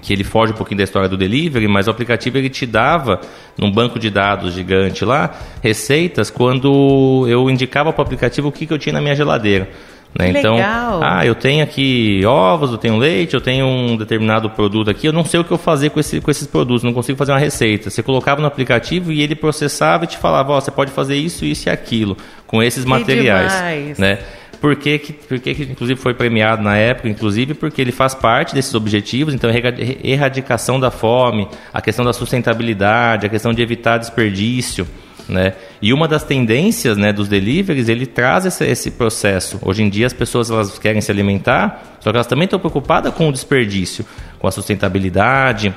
que 0.00 0.12
ele 0.12 0.24
foge 0.24 0.52
um 0.52 0.56
pouquinho 0.56 0.78
da 0.78 0.84
história 0.84 1.08
do 1.08 1.16
delivery, 1.16 1.66
mas 1.68 1.88
o 1.88 1.90
aplicativo 1.90 2.38
ele 2.38 2.48
te 2.48 2.66
dava 2.66 3.20
num 3.56 3.70
banco 3.70 3.98
de 3.98 4.10
dados 4.10 4.54
gigante 4.54 5.04
lá 5.04 5.34
receitas 5.62 6.30
quando 6.30 7.26
eu 7.28 7.48
indicava 7.50 7.92
para 7.92 8.02
o 8.02 8.04
aplicativo 8.04 8.48
o 8.48 8.52
que, 8.52 8.66
que 8.66 8.72
eu 8.72 8.78
tinha 8.78 8.92
na 8.92 9.00
minha 9.00 9.14
geladeira. 9.14 9.68
Né? 10.18 10.32
Que 10.32 10.38
então, 10.38 10.56
legal. 10.56 11.00
ah, 11.02 11.26
eu 11.26 11.34
tenho 11.34 11.62
aqui 11.62 12.22
ovos, 12.24 12.72
eu 12.72 12.78
tenho 12.78 12.96
leite, 12.96 13.34
eu 13.34 13.40
tenho 13.40 13.66
um 13.66 13.96
determinado 13.96 14.48
produto 14.50 14.90
aqui, 14.90 15.06
eu 15.06 15.12
não 15.12 15.24
sei 15.24 15.40
o 15.40 15.44
que 15.44 15.52
eu 15.52 15.58
fazer 15.58 15.90
com, 15.90 16.00
esse, 16.00 16.20
com 16.20 16.30
esses 16.30 16.46
produtos, 16.46 16.82
não 16.82 16.92
consigo 16.92 17.18
fazer 17.18 17.32
uma 17.32 17.38
receita. 17.38 17.90
Você 17.90 18.02
colocava 18.02 18.40
no 18.40 18.46
aplicativo 18.46 19.12
e 19.12 19.22
ele 19.22 19.34
processava 19.34 20.04
e 20.04 20.06
te 20.06 20.16
falava, 20.16 20.52
ó, 20.52 20.58
oh, 20.58 20.60
você 20.60 20.70
pode 20.70 20.90
fazer 20.90 21.16
isso, 21.16 21.44
isso 21.44 21.68
e 21.68 21.70
aquilo 21.70 22.16
com 22.46 22.62
esses 22.62 22.84
que 22.84 22.90
materiais, 22.90 23.52
demais. 23.52 23.98
né? 23.98 24.18
Por 24.60 24.74
que, 24.76 24.98
que, 24.98 25.12
por 25.12 25.38
que, 25.38 25.54
que, 25.54 25.62
inclusive, 25.64 26.00
foi 26.00 26.14
premiado 26.14 26.62
na 26.62 26.76
época? 26.76 27.08
Inclusive, 27.08 27.54
porque 27.54 27.80
ele 27.80 27.92
faz 27.92 28.14
parte 28.14 28.54
desses 28.54 28.74
objetivos, 28.74 29.34
então, 29.34 29.50
erradicação 30.02 30.80
da 30.80 30.90
fome, 30.90 31.46
a 31.72 31.80
questão 31.82 32.04
da 32.04 32.12
sustentabilidade, 32.12 33.26
a 33.26 33.28
questão 33.28 33.52
de 33.52 33.60
evitar 33.62 33.98
desperdício. 33.98 34.86
Né? 35.28 35.54
E 35.82 35.92
uma 35.92 36.06
das 36.06 36.22
tendências 36.22 36.96
né, 36.96 37.12
dos 37.12 37.28
deliveries, 37.28 37.88
ele 37.88 38.06
traz 38.06 38.46
esse, 38.46 38.64
esse, 38.64 38.90
processo. 38.92 39.58
Hoje 39.62 39.82
em 39.82 39.88
dia 39.88 40.06
as 40.06 40.12
pessoas 40.12 40.50
elas 40.50 40.78
querem 40.78 41.00
se 41.00 41.10
alimentar, 41.10 41.98
só 42.00 42.10
que 42.10 42.16
elas 42.16 42.28
também 42.28 42.44
estão 42.44 42.60
preocupadas 42.60 43.12
com 43.12 43.28
o 43.28 43.32
desperdício, 43.32 44.06
com 44.38 44.46
a 44.46 44.52
sustentabilidade. 44.52 45.74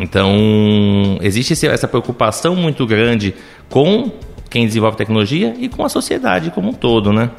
Então, 0.00 1.18
existe 1.20 1.66
essa 1.66 1.86
preocupação 1.86 2.56
muito 2.56 2.86
grande 2.86 3.34
com 3.68 4.10
quem 4.48 4.66
desenvolve 4.66 4.96
tecnologia 4.96 5.54
e 5.58 5.68
com 5.68 5.84
a 5.84 5.88
sociedade 5.88 6.50
como 6.50 6.70
um 6.70 6.72
todo, 6.72 7.12
né? 7.12 7.30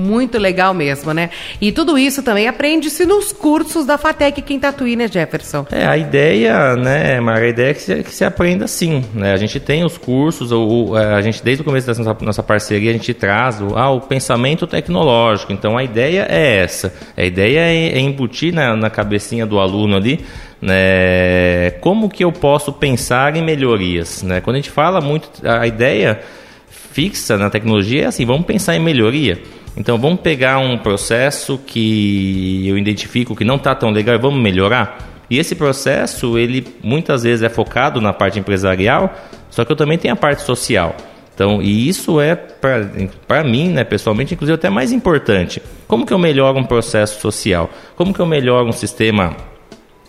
Muito 0.00 0.38
legal 0.38 0.74
mesmo, 0.74 1.12
né? 1.12 1.30
E 1.60 1.70
tudo 1.72 1.98
isso 1.98 2.22
também 2.22 2.48
aprende-se 2.48 3.04
nos 3.04 3.32
cursos 3.32 3.86
da 3.86 3.98
FATEC 3.98 4.40
aqui 4.40 4.54
em 4.54 4.58
Tatuí, 4.58 4.96
né, 4.96 5.06
Jefferson? 5.08 5.66
É, 5.70 5.86
a 5.86 5.96
ideia, 5.96 6.74
né, 6.76 7.20
Mara, 7.20 7.44
a 7.44 7.48
ideia 7.48 7.70
é 7.70 7.74
que 7.74 7.82
se, 7.82 8.02
que 8.02 8.14
se 8.14 8.24
aprenda 8.24 8.64
assim, 8.64 9.04
né? 9.14 9.32
A 9.32 9.36
gente 9.36 9.60
tem 9.60 9.84
os 9.84 9.98
cursos, 9.98 10.50
é, 10.52 11.14
a 11.14 11.20
gente, 11.20 11.42
desde 11.42 11.62
o 11.62 11.64
começo 11.64 11.86
dessa 11.86 12.02
nossa, 12.02 12.24
nossa 12.24 12.42
parceria, 12.42 12.90
a 12.90 12.94
gente 12.94 13.12
traz 13.14 13.60
o, 13.60 13.76
ah, 13.76 13.90
o 13.90 14.00
pensamento 14.00 14.66
tecnológico. 14.66 15.52
Então, 15.52 15.76
a 15.76 15.84
ideia 15.84 16.26
é 16.28 16.56
essa. 16.58 16.92
A 17.16 17.24
ideia 17.24 17.60
é, 17.60 17.92
é 17.92 17.98
embutir 18.00 18.52
na, 18.52 18.76
na 18.76 18.90
cabecinha 18.90 19.46
do 19.46 19.58
aluno 19.58 19.96
ali 19.96 20.20
né, 20.60 21.70
como 21.80 22.08
que 22.08 22.22
eu 22.22 22.30
posso 22.30 22.72
pensar 22.72 23.34
em 23.36 23.42
melhorias? 23.42 24.22
Né? 24.22 24.40
Quando 24.40 24.56
a 24.56 24.58
gente 24.58 24.70
fala 24.70 25.00
muito, 25.00 25.30
a 25.46 25.66
ideia 25.66 26.20
fixa 26.68 27.38
na 27.38 27.48
tecnologia 27.48 28.04
é 28.04 28.06
assim, 28.06 28.26
vamos 28.26 28.46
pensar 28.46 28.76
em 28.76 28.80
melhoria. 28.80 29.40
Então 29.76 29.98
vamos 29.98 30.20
pegar 30.20 30.58
um 30.58 30.76
processo 30.76 31.58
que 31.58 32.66
eu 32.68 32.76
identifico 32.76 33.36
que 33.36 33.44
não 33.44 33.56
está 33.56 33.74
tão 33.74 33.90
legal 33.90 34.14
e 34.14 34.18
vamos 34.18 34.40
melhorar. 34.40 35.10
E 35.30 35.38
esse 35.38 35.54
processo, 35.54 36.36
ele 36.36 36.66
muitas 36.82 37.22
vezes 37.22 37.42
é 37.42 37.48
focado 37.48 38.00
na 38.00 38.12
parte 38.12 38.38
empresarial, 38.38 39.14
só 39.48 39.64
que 39.64 39.70
eu 39.70 39.76
também 39.76 39.96
tenho 39.96 40.14
a 40.14 40.16
parte 40.16 40.42
social. 40.42 40.96
Então, 41.32 41.62
e 41.62 41.88
isso 41.88 42.20
é, 42.20 42.34
para 42.34 43.44
mim, 43.44 43.68
né, 43.68 43.84
pessoalmente, 43.84 44.34
inclusive 44.34 44.56
até 44.56 44.68
mais 44.68 44.92
importante. 44.92 45.62
Como 45.86 46.04
que 46.04 46.12
eu 46.12 46.18
melhoro 46.18 46.58
um 46.58 46.64
processo 46.64 47.20
social? 47.20 47.70
Como 47.96 48.12
que 48.12 48.20
eu 48.20 48.26
melhoro 48.26 48.68
um 48.68 48.72
sistema 48.72 49.36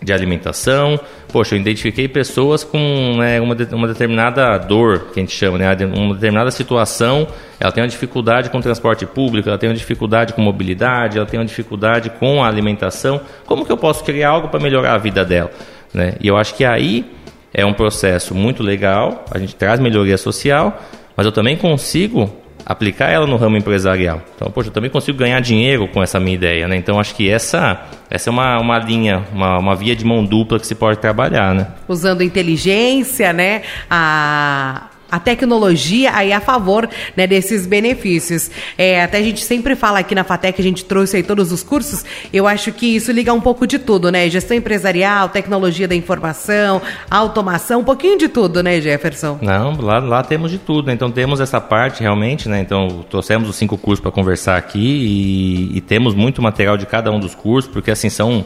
de 0.02 0.12
alimentação. 0.12 1.00
Poxa, 1.32 1.56
eu 1.56 1.60
identifiquei 1.60 2.08
pessoas 2.08 2.64
com 2.64 3.16
né, 3.18 3.40
uma, 3.40 3.56
de, 3.56 3.74
uma 3.74 3.88
determinada 3.88 4.58
dor, 4.58 5.12
que 5.14 5.20
a 5.20 5.24
gente 5.24 5.34
chama, 5.34 5.58
né, 5.58 5.68
uma 5.96 6.16
determinada 6.16 6.50
situação. 6.50 7.28
Ela 7.60 7.72
tem 7.72 7.84
uma 7.84 7.90
dificuldade 7.90 8.50
com 8.50 8.58
o 8.58 8.62
transporte 8.62 9.06
público, 9.06 9.48
ela 9.48 9.58
tem 9.58 9.70
uma 9.70 9.76
dificuldade 9.76 10.34
com 10.34 10.42
mobilidade, 10.42 11.18
ela 11.18 11.28
tem 11.28 11.40
uma 11.40 11.46
dificuldade 11.46 12.10
com 12.10 12.44
a 12.44 12.48
alimentação. 12.48 13.22
Como 13.46 13.66
que 13.66 13.72
eu 13.72 13.78
posso 13.78 14.04
criar 14.04 14.30
algo 14.30 14.48
para 14.48 14.60
melhorar 14.60 14.96
a 14.96 14.98
vida 14.98 15.24
dela? 15.24 15.52
Né? 15.94 16.16
E 16.20 16.28
eu 16.28 16.36
acho 16.36 16.56
que 16.56 16.66
aí 16.66 17.06
é 17.54 17.66
um 17.66 17.74
processo 17.74 18.34
muito 18.34 18.64
legal, 18.64 19.26
a 19.30 19.38
gente 19.38 19.56
traz 19.56 19.80
melhoria 19.80 20.18
social, 20.18 20.82
mas 21.16 21.26
eu 21.26 21.32
também 21.32 21.58
consigo 21.58 22.41
aplicar 22.66 23.10
ela 23.10 23.26
no 23.26 23.36
ramo 23.38 23.58
empresarial. 23.58 24.22
Então, 24.36 24.52
poxa, 24.52 24.70
eu 24.70 24.74
também 24.74 24.90
consigo 24.90 25.18
ganhar 25.18 25.40
dinheiro 25.40 25.88
com 25.88 26.02
essa 26.02 26.20
minha 26.20 26.36
ideia, 26.36 26.68
né? 26.68 26.76
Então, 26.76 27.00
acho 27.00 27.16
que 27.16 27.30
essa, 27.30 27.82
essa 28.10 28.30
é 28.30 28.32
uma, 28.32 28.60
uma 28.60 28.78
linha, 28.78 29.24
uma, 29.34 29.58
uma 29.58 29.76
via 29.76 29.96
de 29.96 30.06
mão 30.06 30.24
dupla 30.24 30.60
que 30.60 30.68
se 30.68 30.76
pode 30.76 31.00
trabalhar, 31.00 31.54
né? 31.56 31.68
Usando 31.88 32.22
inteligência, 32.22 33.34
né? 33.34 33.64
A 33.90 34.91
a 35.12 35.20
tecnologia 35.20 36.12
aí 36.14 36.32
a 36.32 36.40
favor 36.40 36.90
né, 37.16 37.28
desses 37.28 37.68
benefícios. 37.68 38.50
É, 38.78 39.04
até 39.04 39.18
a 39.18 39.22
gente 39.24 39.44
sempre 39.44 39.76
fala 39.76 40.00
aqui 40.00 40.16
na 40.16 40.24
FATEC, 40.24 40.62
a 40.62 40.64
gente 40.64 40.86
trouxe 40.86 41.18
aí 41.18 41.24
todos 41.24 41.52
os 41.52 41.64
cursos, 41.64 42.06
eu 42.34 42.48
acho 42.48 42.72
que 42.72 42.96
isso 42.96 43.12
liga 43.12 43.34
um 43.34 43.42
pouco 43.42 43.68
de 43.68 43.78
tudo, 43.78 44.12
né? 44.12 44.30
Gestão 44.30 44.56
empresarial, 44.56 45.30
tecnologia 45.30 45.88
da 45.88 45.96
informação, 45.96 46.82
automação, 47.10 47.82
um 47.82 47.84
pouquinho 47.84 48.18
de 48.18 48.28
tudo, 48.28 48.64
né, 48.64 48.80
Jefferson? 48.80 49.38
Não, 49.42 49.80
lá, 49.80 50.00
lá 50.00 50.24
temos 50.24 50.50
de 50.52 50.58
tudo, 50.58 50.88
né? 50.88 50.94
Então 50.94 51.12
temos 51.12 51.40
essa 51.40 51.60
parte 51.60 52.02
realmente, 52.02 52.48
né? 52.48 52.62
Então 52.62 53.06
trouxemos 53.10 53.50
os 53.50 53.56
cinco 53.56 53.78
cursos 53.78 54.02
para 54.02 54.12
conversar 54.12 54.58
aqui 54.58 54.80
e, 54.80 55.78
e 55.78 55.82
temos 55.82 56.16
muito 56.16 56.42
material 56.42 56.78
de 56.78 56.86
cada 56.86 57.12
um 57.12 57.20
dos 57.20 57.36
cursos, 57.36 57.70
porque 57.70 57.92
assim 57.92 58.10
são 58.10 58.46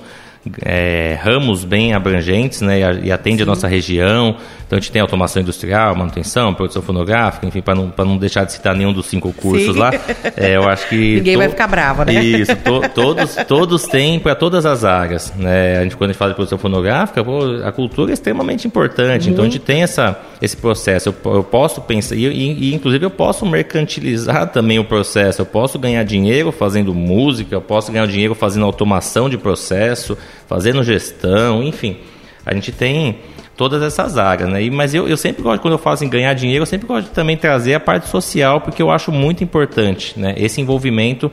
é, 0.64 1.18
ramos 1.22 1.64
bem 1.64 1.94
abrangentes 1.94 2.62
né, 2.62 2.80
e 3.04 3.12
atende 3.12 3.38
Sim. 3.38 3.44
a 3.44 3.46
nossa 3.46 3.68
região. 3.68 4.38
Então 4.66 4.78
a 4.78 4.82
gente 4.82 4.92
tem 4.92 5.02
automação 5.02 5.42
industrial, 5.42 5.96
manutenção, 5.96 6.54
produção 6.54 6.82
fonográfica, 6.82 7.46
enfim, 7.46 7.62
para 7.62 7.76
não, 7.76 7.94
não 7.98 8.18
deixar 8.18 8.46
de 8.46 8.54
citar 8.54 8.76
nenhum 8.76 8.92
dos 8.92 9.06
cinco 9.06 9.32
cursos 9.32 9.74
Sim. 9.74 9.80
lá. 9.80 9.92
É, 10.36 10.56
eu 10.56 10.68
acho 10.68 10.90
que. 10.90 11.16
Ninguém 11.18 11.34
to... 11.34 11.40
vai 11.40 11.50
ficar 11.50 11.68
bravo, 11.68 12.04
né? 12.04 12.14
Isso, 12.24 12.56
to, 12.56 12.82
todos, 12.94 13.36
todos 13.48 13.84
têm 13.84 14.20
para 14.20 14.34
todas 14.34 14.66
as 14.66 14.84
áreas. 14.84 15.32
Né? 15.36 15.78
A 15.78 15.84
gente, 15.84 15.96
quando 15.96 16.10
a 16.10 16.14
gente 16.14 16.20
fala 16.20 16.32
de 16.32 16.36
produção 16.36 16.58
fonográfica, 16.58 17.24
pô, 17.24 17.62
a 17.64 17.72
cultura 17.72 18.12
é 18.12 18.14
extremamente 18.14 18.66
importante. 18.66 19.28
Uhum. 19.28 19.34
Então 19.34 19.46
a 19.46 19.48
gente 19.48 19.60
tem 19.60 19.84
essa, 19.84 20.20
esse 20.42 20.56
processo. 20.56 21.10
Eu, 21.10 21.34
eu 21.34 21.44
posso 21.44 21.82
pensar, 21.82 22.16
e, 22.16 22.26
e, 22.26 22.74
inclusive 22.74 23.06
eu 23.06 23.10
posso 23.10 23.46
mercantilizar 23.46 24.52
também 24.52 24.80
o 24.80 24.86
processo. 24.86 25.42
Eu 25.42 25.46
posso 25.46 25.80
ganhar 25.80 26.04
dinheiro 26.04 26.52
fazendo 26.52 26.94
música, 26.94 27.56
eu 27.56 27.62
posso 27.62 27.92
ganhar 27.92 28.08
dinheiro 28.08 28.36
fazendo 28.36 28.66
automação 28.66 29.30
de 29.30 29.38
processo, 29.38 30.18
fazendo 30.48 30.84
gestão, 30.84 31.64
enfim. 31.64 31.98
A 32.46 32.54
gente 32.54 32.72
tem 32.72 33.20
todas 33.58 33.82
essas 33.82 34.18
áreas, 34.18 34.50
né? 34.50 34.64
E, 34.64 34.70
mas 34.70 34.94
eu, 34.94 35.08
eu 35.08 35.18
sempre 35.18 35.42
gosto, 35.42 35.62
quando 35.62 35.74
eu 35.74 35.80
falo 35.80 35.98
em 36.02 36.10
ganhar 36.10 36.34
dinheiro, 36.34 36.64
eu 36.64 36.68
sempre 36.68 36.88
gosto 36.88 37.08
de 37.08 37.14
também 37.14 37.38
trazer 37.38 37.74
a 37.74 37.80
parte 37.80 38.08
social, 38.08 38.62
porque 38.62 38.82
eu 38.82 38.92
acho 38.92 39.12
muito 39.12 39.44
importante, 39.44 40.20
né? 40.20 40.36
Esse 40.38 40.62
envolvimento 40.62 41.32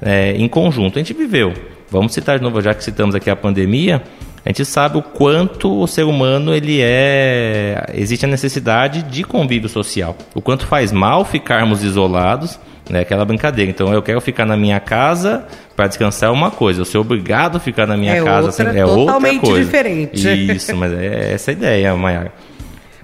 é, 0.00 0.32
em 0.32 0.48
conjunto. 0.48 0.98
A 0.98 1.02
gente 1.02 1.14
viveu, 1.14 1.52
vamos 1.90 2.12
citar 2.12 2.38
de 2.38 2.44
novo, 2.44 2.60
já 2.60 2.74
que 2.74 2.84
citamos 2.84 3.14
aqui 3.14 3.30
a 3.30 3.36
pandemia, 3.36 4.02
a 4.44 4.48
gente 4.48 4.64
sabe 4.64 4.98
o 4.98 5.02
quanto 5.02 5.80
o 5.80 5.86
ser 5.86 6.04
humano 6.04 6.54
ele 6.54 6.80
é 6.80 7.86
existe 7.94 8.24
a 8.24 8.28
necessidade 8.28 9.02
de 9.02 9.22
convívio 9.22 9.68
social. 9.68 10.16
O 10.34 10.40
quanto 10.40 10.66
faz 10.66 10.90
mal 10.90 11.24
ficarmos 11.24 11.84
isolados 11.84 12.58
né 12.90 13.00
aquela 13.00 13.24
brincadeira. 13.24 13.70
Então 13.70 13.92
eu 13.92 14.02
quero 14.02 14.20
ficar 14.20 14.44
na 14.44 14.56
minha 14.56 14.80
casa 14.80 15.44
para 15.76 15.86
descansar 15.86 16.28
é 16.28 16.32
uma 16.32 16.50
coisa. 16.50 16.80
Eu 16.80 16.84
ser 16.84 16.98
obrigado 16.98 17.56
a 17.56 17.60
ficar 17.60 17.86
na 17.86 17.96
minha 17.96 18.16
é 18.16 18.22
casa 18.22 18.48
outra, 18.48 18.68
assim, 18.68 18.78
é 18.78 18.84
outra 18.84 19.38
coisa. 19.38 19.64
diferente. 19.64 20.52
Isso 20.52 20.76
mas 20.76 20.92
é 20.92 21.32
essa 21.34 21.50
a 21.50 21.54
ideia 21.54 21.94
Maiara 21.94 22.32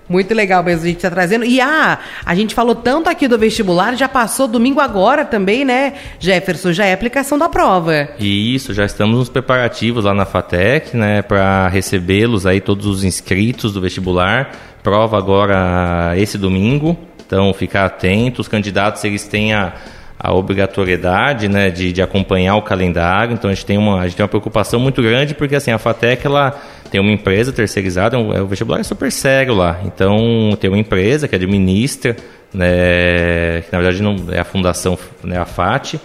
muito 0.09 0.35
legal 0.35 0.63
mesmo 0.63 0.85
a 0.85 0.89
gente 0.89 1.01
tá 1.01 1.11
trazendo. 1.11 1.45
E 1.45 1.61
ah, 1.61 1.99
a 2.25 2.35
gente 2.35 2.55
falou 2.55 2.75
tanto 2.75 3.09
aqui 3.11 3.29
do 3.29 3.39
vestibular, 3.39 3.95
já 3.97 4.09
passou 4.09 4.49
domingo 4.49 4.81
agora 4.81 5.25
também, 5.25 5.65
né, 5.65 5.95
Jefferson? 6.19 6.73
Já 6.73 6.87
é 6.87 6.93
aplicação 6.93 7.39
da 7.39 7.49
prova. 7.49 8.09
Isso, 8.19 8.73
já 8.73 8.85
estamos 8.85 9.19
nos 9.19 9.29
preparativos 9.29 10.05
lá 10.05 10.15
na 10.15 10.25
FATEC, 10.25 10.97
né, 10.97 11.23
para 11.23 11.69
recebê-los 11.69 12.47
aí, 12.47 12.61
todos 12.61 12.87
os 12.87 13.05
inscritos 13.05 13.73
do 13.73 13.81
vestibular. 13.81 14.53
Prova 14.83 15.19
agora 15.19 16.15
esse 16.17 16.39
domingo, 16.39 16.97
então 17.27 17.53
ficar 17.53 17.85
atento. 17.85 18.41
Os 18.41 18.49
candidatos, 18.49 19.05
eles 19.05 19.25
têm 19.25 19.53
a 19.53 19.75
a 20.19 20.33
obrigatoriedade 20.33 21.49
né, 21.49 21.71
de, 21.71 21.93
de 21.93 22.03
acompanhar 22.03 22.57
o 22.57 22.63
calendário. 22.63 23.35
Então 23.35 23.51
a 23.51 23.55
gente 23.55 23.65
tem 23.65 23.79
uma, 23.79 24.01
a 24.01 24.05
gente 24.05 24.17
tem 24.17 24.25
uma 24.25 24.29
preocupação 24.29 24.81
muito 24.81 25.01
grande 25.01 25.35
porque 25.35 25.55
assim 25.55 25.71
a 25.71 25.79
Fatec 25.79 26.27
ela 26.27 26.61
tem 26.91 27.01
uma 27.01 27.13
empresa 27.13 27.53
terceirizada, 27.53 28.17
é 28.17 28.19
um, 28.19 28.33
é, 28.33 28.43
o 28.43 28.47
vestibular 28.47 28.81
é 28.81 28.83
super 28.83 29.13
sério 29.13 29.55
lá. 29.55 29.81
Então 29.85 30.57
tem 30.61 30.69
uma 30.69 30.79
empresa 30.79 31.29
que 31.29 31.35
administra, 31.35 32.17
né, 32.53 33.63
que 33.63 33.73
na 33.73 33.79
verdade 33.79 34.03
não 34.03 34.17
é 34.33 34.41
a 34.41 34.45
fundação, 34.45 34.99
né, 35.23 35.39
a 35.39 35.45
FAT 35.45 36.01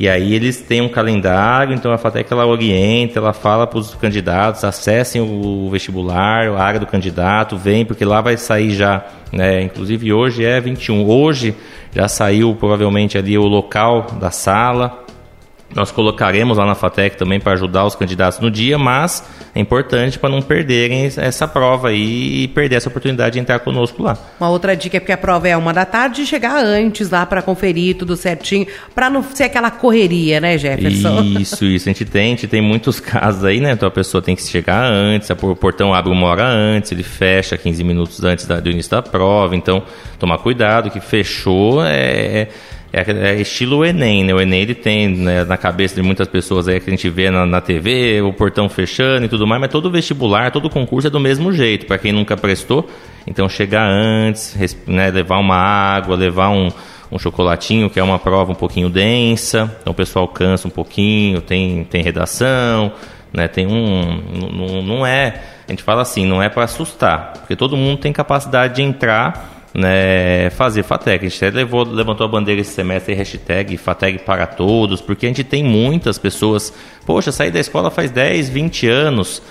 e 0.00 0.08
aí 0.08 0.32
eles 0.32 0.60
têm 0.60 0.80
um 0.80 0.88
calendário, 0.88 1.74
então 1.74 1.90
a 1.90 1.98
FATEC 1.98 2.32
ela 2.32 2.46
orienta, 2.46 3.18
ela 3.18 3.32
fala 3.32 3.66
para 3.66 3.80
os 3.80 3.96
candidatos, 3.96 4.62
acessem 4.62 5.20
o 5.20 5.68
vestibular, 5.72 6.46
a 6.50 6.62
área 6.62 6.78
do 6.78 6.86
candidato, 6.86 7.56
vem, 7.56 7.84
porque 7.84 8.04
lá 8.04 8.20
vai 8.20 8.36
sair 8.36 8.70
já, 8.70 9.04
né, 9.32 9.60
inclusive 9.60 10.12
hoje 10.12 10.44
é 10.44 10.60
21, 10.60 11.04
hoje 11.04 11.52
já 11.92 12.08
saiu 12.08 12.54
provavelmente 12.54 13.16
ali 13.18 13.36
o 13.36 13.46
local 13.46 14.06
da 14.20 14.30
sala, 14.30 15.04
nós 15.74 15.90
colocaremos 15.90 16.56
lá 16.56 16.64
na 16.64 16.74
FATEC 16.74 17.16
também 17.16 17.38
para 17.38 17.52
ajudar 17.52 17.84
os 17.84 17.94
candidatos 17.94 18.40
no 18.40 18.50
dia, 18.50 18.78
mas 18.78 19.22
é 19.54 19.60
importante 19.60 20.18
para 20.18 20.30
não 20.30 20.40
perderem 20.40 21.04
essa 21.04 21.46
prova 21.46 21.88
aí 21.88 22.44
e 22.44 22.48
perder 22.48 22.76
essa 22.76 22.88
oportunidade 22.88 23.34
de 23.34 23.38
entrar 23.38 23.58
conosco 23.60 24.02
lá. 24.02 24.16
Uma 24.40 24.48
outra 24.48 24.74
dica 24.74 24.96
é 24.96 25.00
porque 25.00 25.12
a 25.12 25.18
prova 25.18 25.46
é 25.46 25.56
uma 25.56 25.72
da 25.72 25.84
tarde, 25.84 26.24
chegar 26.24 26.56
antes 26.64 27.10
lá 27.10 27.26
para 27.26 27.42
conferir 27.42 27.96
tudo 27.96 28.16
certinho, 28.16 28.66
para 28.94 29.10
não 29.10 29.22
ser 29.22 29.44
aquela 29.44 29.70
correria, 29.70 30.40
né, 30.40 30.56
Jefferson? 30.56 31.22
Isso, 31.38 31.64
isso. 31.64 31.88
A 31.88 31.92
gente 31.92 32.04
tem, 32.04 32.26
a 32.26 32.30
gente 32.30 32.48
tem 32.48 32.60
muitos 32.60 32.98
casos 32.98 33.44
aí, 33.44 33.60
né? 33.60 33.72
Então 33.72 33.86
a 33.88 33.92
pessoa 33.92 34.22
tem 34.22 34.34
que 34.34 34.42
chegar 34.42 34.84
antes, 34.84 35.28
o 35.30 35.56
portão 35.56 35.94
abre 35.94 36.10
uma 36.10 36.26
hora 36.26 36.44
antes, 36.44 36.90
ele 36.90 37.02
fecha 37.02 37.56
15 37.56 37.84
minutos 37.84 38.24
antes 38.24 38.46
do 38.46 38.70
início 38.70 38.90
da 38.90 39.02
prova, 39.02 39.54
então 39.54 39.82
tomar 40.18 40.38
cuidado 40.38 40.90
que 40.90 41.00
fechou 41.00 41.84
é 41.84 41.98
é, 41.98 42.48
é, 42.92 43.34
estilo 43.40 43.84
Enem, 43.84 44.24
né? 44.24 44.34
O 44.34 44.40
Enem 44.40 44.62
ele 44.62 44.74
tem 44.74 45.08
né, 45.08 45.44
na 45.44 45.56
cabeça 45.56 45.94
de 45.94 46.02
muitas 46.02 46.26
pessoas 46.26 46.68
aí 46.68 46.80
que 46.80 46.88
a 46.88 46.92
gente 46.92 47.08
vê 47.10 47.30
na, 47.30 47.44
na 47.44 47.60
TV, 47.60 48.22
o 48.22 48.32
portão 48.32 48.68
fechando 48.68 49.26
e 49.26 49.28
tudo 49.28 49.46
mais, 49.46 49.60
mas 49.60 49.70
todo 49.70 49.90
vestibular, 49.90 50.50
todo 50.50 50.70
concurso 50.70 51.08
é 51.08 51.10
do 51.10 51.20
mesmo 51.20 51.52
jeito, 51.52 51.86
para 51.86 51.98
quem 51.98 52.12
nunca 52.12 52.36
prestou. 52.36 52.88
Então 53.26 53.48
chegar 53.48 53.86
antes, 53.86 54.56
né, 54.86 55.10
levar 55.10 55.38
uma 55.38 55.56
água, 55.56 56.16
levar 56.16 56.48
um, 56.48 56.70
um 57.12 57.18
chocolatinho, 57.18 57.90
que 57.90 58.00
é 58.00 58.02
uma 58.02 58.18
prova 58.18 58.52
um 58.52 58.54
pouquinho 58.54 58.88
densa, 58.88 59.76
então 59.82 59.90
o 59.90 59.94
pessoal 59.96 60.26
cansa 60.26 60.66
um 60.66 60.70
pouquinho, 60.70 61.42
tem, 61.42 61.84
tem 61.84 62.02
redação, 62.02 62.92
né? 63.32 63.46
Tem 63.48 63.66
um. 63.66 64.22
Não, 64.50 64.82
não 64.82 65.06
é. 65.06 65.42
A 65.66 65.70
gente 65.70 65.82
fala 65.82 66.00
assim, 66.00 66.24
não 66.24 66.42
é 66.42 66.48
para 66.48 66.64
assustar, 66.64 67.34
porque 67.34 67.54
todo 67.54 67.76
mundo 67.76 67.98
tem 67.98 68.10
capacidade 68.10 68.76
de 68.76 68.82
entrar 68.82 69.57
né, 69.78 70.50
fazer 70.50 70.82
FATEC. 70.82 71.26
A 71.26 71.28
gente 71.28 71.44
até 71.44 71.56
levou, 71.56 71.84
levantou 71.84 72.24
a 72.26 72.28
bandeira 72.28 72.60
esse 72.60 72.72
semestre, 72.72 73.14
hashtag 73.14 73.76
FATEC 73.76 74.18
para 74.18 74.46
todos, 74.46 75.00
porque 75.00 75.26
a 75.26 75.28
gente 75.28 75.44
tem 75.44 75.62
muitas 75.62 76.18
pessoas, 76.18 76.72
poxa, 77.06 77.30
saí 77.30 77.50
da 77.50 77.60
escola 77.60 77.90
faz 77.90 78.10
10, 78.10 78.48
20 78.48 78.88
anos, 78.88 79.42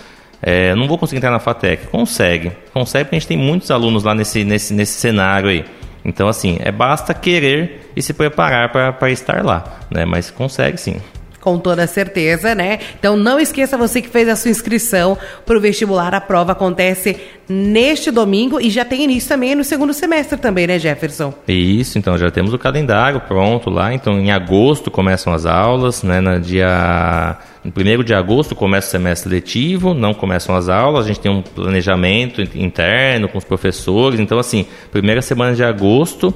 é, 0.41 0.75
não 0.75 0.87
vou 0.87 0.97
conseguir 0.97 1.17
entrar 1.17 1.31
na 1.31 1.39
FATEC. 1.39 1.87
Consegue, 1.87 2.51
consegue 2.73 3.05
porque 3.05 3.15
a 3.15 3.19
gente 3.19 3.27
tem 3.27 3.37
muitos 3.37 3.71
alunos 3.71 4.03
lá 4.03 4.13
nesse, 4.13 4.43
nesse, 4.43 4.73
nesse 4.73 4.99
cenário 4.99 5.49
aí. 5.49 5.65
Então, 6.03 6.27
assim, 6.27 6.57
é 6.61 6.71
basta 6.71 7.13
querer 7.13 7.91
e 7.95 8.01
se 8.01 8.13
preparar 8.13 8.69
para 8.71 9.11
estar 9.11 9.43
lá, 9.43 9.79
né? 9.89 10.05
Mas 10.05 10.29
consegue 10.29 10.77
sim. 10.77 11.01
Com 11.39 11.59
toda 11.59 11.87
certeza, 11.87 12.53
né? 12.55 12.79
Então 12.99 13.15
não 13.15 13.39
esqueça 13.39 13.77
você 13.77 14.01
que 14.01 14.09
fez 14.09 14.27
a 14.27 14.35
sua 14.35 14.51
inscrição 14.51 15.17
para 15.45 15.57
o 15.57 15.61
vestibular. 15.61 16.13
A 16.13 16.19
prova 16.19 16.51
acontece 16.51 17.15
neste 17.47 18.11
domingo 18.11 18.59
e 18.59 18.69
já 18.69 18.83
tem 18.83 19.03
início 19.03 19.29
também 19.29 19.55
no 19.55 19.63
segundo 19.63 19.93
semestre 19.93 20.37
também, 20.37 20.67
né, 20.67 20.77
Jefferson? 20.77 21.33
Isso, 21.47 21.97
então 21.97 22.17
já 22.17 22.29
temos 22.29 22.53
o 22.53 22.57
calendário 22.57 23.21
pronto 23.21 23.69
lá. 23.69 23.93
Então 23.93 24.19
em 24.19 24.31
agosto 24.31 24.91
começam 24.91 25.33
as 25.33 25.45
aulas, 25.45 26.03
né? 26.03 26.19
No 26.19 26.39
dia 26.39 27.37
no 27.63 27.71
primeiro 27.71 28.03
de 28.03 28.13
agosto 28.13 28.55
começa 28.55 28.87
o 28.87 28.91
semestre 28.91 29.29
letivo, 29.29 29.93
não 29.93 30.13
começam 30.13 30.55
as 30.55 30.69
aulas, 30.69 31.05
a 31.05 31.07
gente 31.09 31.19
tem 31.19 31.31
um 31.31 31.41
planejamento 31.41 32.41
interno 32.41 33.27
com 33.27 33.37
os 33.37 33.43
professores. 33.43 34.19
Então, 34.19 34.39
assim, 34.39 34.65
primeira 34.91 35.21
semana 35.21 35.53
de 35.53 35.63
agosto 35.63 36.33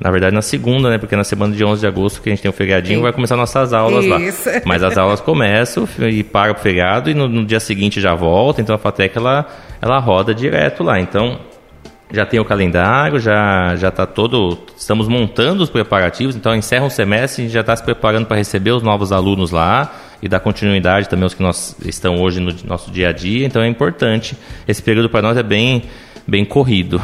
na 0.00 0.10
verdade, 0.10 0.34
na 0.34 0.42
segunda, 0.42 0.90
né? 0.90 0.98
Porque 0.98 1.16
na 1.16 1.24
semana 1.24 1.54
de 1.54 1.64
11 1.64 1.80
de 1.80 1.86
agosto, 1.86 2.22
que 2.22 2.28
a 2.28 2.32
gente 2.32 2.42
tem 2.42 2.48
o 2.48 2.54
um 2.54 2.56
feriadinho, 2.56 2.98
Sim. 2.98 3.02
vai 3.02 3.12
começar 3.12 3.36
nossas 3.36 3.72
aulas 3.72 4.04
Isso. 4.04 4.48
lá. 4.48 4.60
Mas 4.64 4.82
as 4.82 4.96
aulas 4.96 5.20
começam 5.20 5.88
e 6.08 6.22
para 6.22 6.52
o 6.52 6.54
feriado 6.54 7.10
e 7.10 7.14
no, 7.14 7.28
no, 7.28 7.44
dia 7.44 7.58
seguinte 7.58 8.00
já 8.00 8.14
volta. 8.14 8.60
Então 8.60 8.74
a 8.74 8.78
FATEC, 8.78 9.16
ela, 9.18 9.46
ela 9.82 9.98
roda 9.98 10.34
direto 10.34 10.84
lá. 10.84 11.00
Então, 11.00 11.40
já 12.12 12.24
tem 12.24 12.38
o 12.38 12.44
calendário, 12.44 13.18
já 13.18 13.74
já 13.76 13.88
está 13.88 14.06
todo... 14.06 14.58
Estamos 14.76 15.08
montando 15.08 15.62
os 15.62 15.70
preparativos. 15.70 16.36
Então, 16.36 16.54
encerra 16.54 16.86
o 16.86 16.90
semestre 16.90 17.46
e 17.46 17.48
já 17.48 17.60
está 17.60 17.74
se 17.74 17.82
preparando 17.82 18.26
para 18.26 18.36
receber 18.36 18.70
os 18.70 18.82
novos 18.82 19.10
alunos 19.10 19.50
lá 19.50 19.92
e 20.22 20.28
dar 20.28 20.40
continuidade 20.40 21.08
também 21.08 21.24
aos 21.24 21.34
que 21.34 21.42
nós 21.42 21.76
estão 21.84 22.20
hoje 22.20 22.40
no 22.40 22.54
nosso 22.64 22.90
dia 22.90 23.08
a 23.08 23.12
dia. 23.12 23.46
Então, 23.46 23.62
é 23.62 23.68
importante. 23.68 24.36
Esse 24.66 24.82
período 24.82 25.10
para 25.10 25.22
nós 25.22 25.36
é 25.36 25.42
bem 25.42 25.82
bem 26.28 26.44
corrido. 26.44 27.02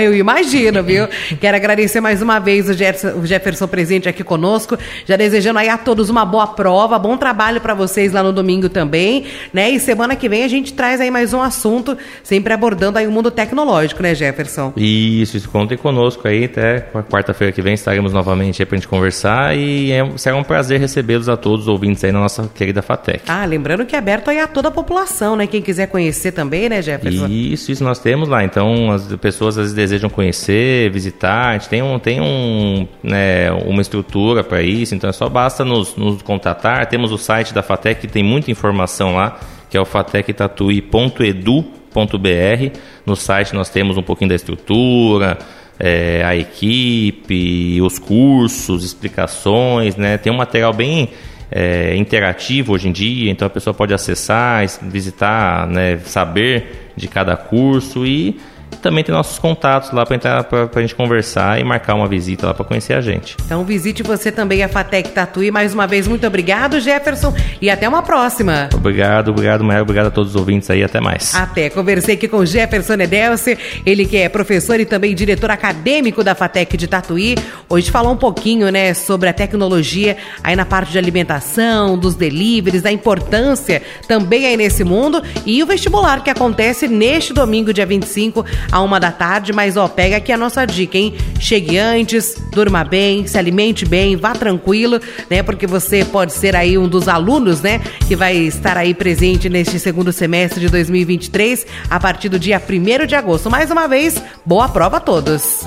Eu 0.00 0.14
imagino, 0.16 0.82
viu? 0.82 1.06
Quero 1.40 1.56
agradecer 1.56 2.00
mais 2.00 2.20
uma 2.20 2.40
vez 2.40 2.68
o 2.68 2.74
Jefferson, 2.74 3.20
o 3.20 3.24
Jefferson 3.24 3.68
presente 3.68 4.08
aqui 4.08 4.24
conosco, 4.24 4.76
já 5.06 5.16
desejando 5.16 5.60
aí 5.60 5.68
a 5.68 5.78
todos 5.78 6.10
uma 6.10 6.24
boa 6.24 6.48
prova, 6.48 6.98
bom 6.98 7.16
trabalho 7.16 7.60
para 7.60 7.72
vocês 7.72 8.12
lá 8.12 8.20
no 8.20 8.32
domingo 8.32 8.68
também, 8.68 9.26
né? 9.52 9.70
E 9.70 9.78
semana 9.78 10.16
que 10.16 10.28
vem 10.28 10.42
a 10.42 10.48
gente 10.48 10.72
traz 10.72 11.00
aí 11.00 11.10
mais 11.10 11.32
um 11.32 11.40
assunto, 11.40 11.96
sempre 12.24 12.52
abordando 12.52 12.98
aí 12.98 13.06
o 13.06 13.12
mundo 13.12 13.30
tecnológico, 13.30 14.02
né, 14.02 14.12
Jefferson? 14.12 14.72
Isso, 14.76 15.36
isso 15.36 15.48
contem 15.48 15.78
conosco 15.78 16.26
aí, 16.26 16.46
até 16.46 16.80
quarta-feira 17.08 17.52
que 17.52 17.62
vem 17.62 17.74
estaremos 17.74 18.12
novamente 18.12 18.60
aí 18.60 18.66
pra 18.66 18.76
gente 18.76 18.88
conversar 18.88 19.56
e 19.56 19.92
é, 19.92 20.04
será 20.16 20.34
um 20.34 20.42
prazer 20.42 20.80
recebê-los 20.80 21.28
a 21.28 21.36
todos 21.36 21.62
os 21.62 21.68
ouvintes 21.68 22.02
aí 22.02 22.10
na 22.10 22.18
nossa 22.18 22.50
querida 22.52 22.82
FATEC. 22.82 23.22
Ah, 23.28 23.44
lembrando 23.44 23.86
que 23.86 23.94
é 23.94 23.98
aberto 23.98 24.30
aí 24.30 24.40
a 24.40 24.48
toda 24.48 24.66
a 24.66 24.72
população, 24.72 25.36
né? 25.36 25.46
Quem 25.46 25.62
quiser 25.62 25.86
conhecer 25.86 26.32
também, 26.32 26.68
né, 26.68 26.82
Jefferson? 26.82 27.28
Isso, 27.28 27.70
isso 27.70 27.84
nós 27.84 28.00
temos 28.00 28.28
lá. 28.28 28.47
Então 28.50 28.90
as 28.90 29.06
pessoas 29.16 29.56
às 29.56 29.62
vezes 29.62 29.74
desejam 29.74 30.10
conhecer, 30.10 30.90
visitar. 30.90 31.50
A 31.50 31.52
gente 31.52 31.68
tem, 31.68 31.82
um, 31.82 31.98
tem 31.98 32.20
um, 32.20 32.86
né, 33.02 33.50
uma 33.52 33.80
estrutura 33.80 34.42
para 34.42 34.62
isso, 34.62 34.94
então 34.94 35.08
é 35.08 35.12
só 35.12 35.28
basta 35.28 35.64
nos, 35.64 35.96
nos 35.96 36.22
contatar. 36.22 36.86
Temos 36.86 37.12
o 37.12 37.18
site 37.18 37.54
da 37.54 37.62
FATEC 37.62 38.02
que 38.02 38.08
tem 38.08 38.22
muita 38.22 38.50
informação 38.50 39.14
lá, 39.14 39.38
que 39.70 39.76
é 39.76 39.80
o 39.80 39.84
fatectatuí.edu.br. 39.84 42.78
No 43.06 43.14
site 43.14 43.54
nós 43.54 43.70
temos 43.70 43.96
um 43.96 44.02
pouquinho 44.02 44.30
da 44.30 44.34
estrutura, 44.34 45.38
é, 45.78 46.24
a 46.24 46.34
equipe, 46.34 47.80
os 47.80 47.98
cursos, 47.98 48.84
explicações, 48.84 49.96
né? 49.96 50.18
Tem 50.18 50.32
um 50.32 50.36
material 50.36 50.72
bem 50.72 51.10
é, 51.50 51.96
interativo 51.96 52.72
hoje 52.72 52.88
em 52.88 52.92
dia, 52.92 53.30
então 53.30 53.46
a 53.46 53.50
pessoa 53.50 53.72
pode 53.72 53.94
acessar, 53.94 54.64
visitar, 54.82 55.66
né, 55.66 55.98
saber 55.98 56.90
de 56.96 57.08
cada 57.08 57.36
curso 57.36 58.06
e 58.06 58.38
também 58.82 59.02
tem 59.02 59.14
nossos 59.14 59.38
contatos 59.38 59.90
lá 59.92 60.06
para 60.06 60.70
a 60.74 60.80
gente 60.80 60.94
conversar 60.94 61.60
e 61.60 61.64
marcar 61.64 61.94
uma 61.94 62.06
visita 62.06 62.46
lá 62.46 62.54
para 62.54 62.64
conhecer 62.64 62.94
a 62.94 63.00
gente. 63.00 63.36
Então 63.44 63.64
visite 63.64 64.02
você 64.02 64.30
também 64.30 64.62
a 64.62 64.68
Fatec 64.68 65.10
Tatuí. 65.10 65.50
Mais 65.50 65.74
uma 65.74 65.86
vez, 65.86 66.06
muito 66.06 66.26
obrigado, 66.26 66.80
Jefferson, 66.80 67.34
e 67.60 67.68
até 67.70 67.88
uma 67.88 68.02
próxima. 68.02 68.68
Obrigado, 68.74 69.30
obrigado, 69.30 69.64
Maia. 69.64 69.82
Obrigado 69.82 70.06
a 70.06 70.10
todos 70.10 70.30
os 70.30 70.36
ouvintes 70.36 70.70
aí. 70.70 70.82
Até 70.82 71.00
mais. 71.00 71.34
Até. 71.34 71.70
Conversei 71.70 72.14
aqui 72.14 72.28
com 72.28 72.44
Jefferson 72.44 72.94
Edelce, 72.94 73.58
ele 73.84 74.06
que 74.06 74.16
é 74.16 74.28
professor 74.28 74.78
e 74.78 74.84
também 74.84 75.14
diretor 75.14 75.50
acadêmico 75.50 76.22
da 76.22 76.34
Fatec 76.34 76.76
de 76.76 76.86
Tatuí. 76.86 77.36
Hoje 77.68 77.90
falou 77.90 78.12
um 78.12 78.16
pouquinho, 78.16 78.70
né, 78.70 78.94
sobre 78.94 79.28
a 79.28 79.32
tecnologia 79.32 80.16
aí 80.42 80.54
na 80.54 80.64
parte 80.64 80.92
de 80.92 80.98
alimentação, 80.98 81.98
dos 81.98 82.14
deliveries, 82.14 82.82
da 82.82 82.92
importância 82.92 83.82
também 84.06 84.46
aí 84.46 84.56
nesse 84.56 84.84
mundo 84.84 85.22
e 85.44 85.62
o 85.62 85.66
vestibular 85.66 86.22
que 86.22 86.30
acontece 86.30 86.88
neste 86.88 87.32
domingo, 87.32 87.72
dia 87.72 87.86
25, 87.86 88.44
a 88.70 88.80
uma 88.80 88.98
da 89.00 89.10
tarde, 89.10 89.52
mas 89.52 89.76
ó, 89.76 89.88
pega 89.88 90.16
aqui 90.16 90.32
a 90.32 90.36
nossa 90.36 90.64
dica, 90.64 90.96
hein? 90.96 91.14
Chegue 91.40 91.78
antes, 91.78 92.36
durma 92.52 92.84
bem, 92.84 93.26
se 93.26 93.38
alimente 93.38 93.84
bem, 93.84 94.16
vá 94.16 94.32
tranquilo, 94.32 95.00
né? 95.30 95.42
Porque 95.42 95.66
você 95.66 96.04
pode 96.04 96.32
ser 96.32 96.54
aí 96.54 96.76
um 96.76 96.88
dos 96.88 97.08
alunos, 97.08 97.60
né? 97.60 97.80
Que 98.06 98.16
vai 98.16 98.36
estar 98.36 98.76
aí 98.76 98.94
presente 98.94 99.48
neste 99.48 99.78
segundo 99.78 100.12
semestre 100.12 100.60
de 100.60 100.68
2023, 100.68 101.66
a 101.88 102.00
partir 102.00 102.28
do 102.28 102.38
dia 102.38 102.60
1 102.60 103.06
de 103.06 103.14
agosto. 103.14 103.50
Mais 103.50 103.70
uma 103.70 103.86
vez, 103.86 104.22
boa 104.44 104.68
prova 104.68 104.98
a 104.98 105.00
todos! 105.00 105.64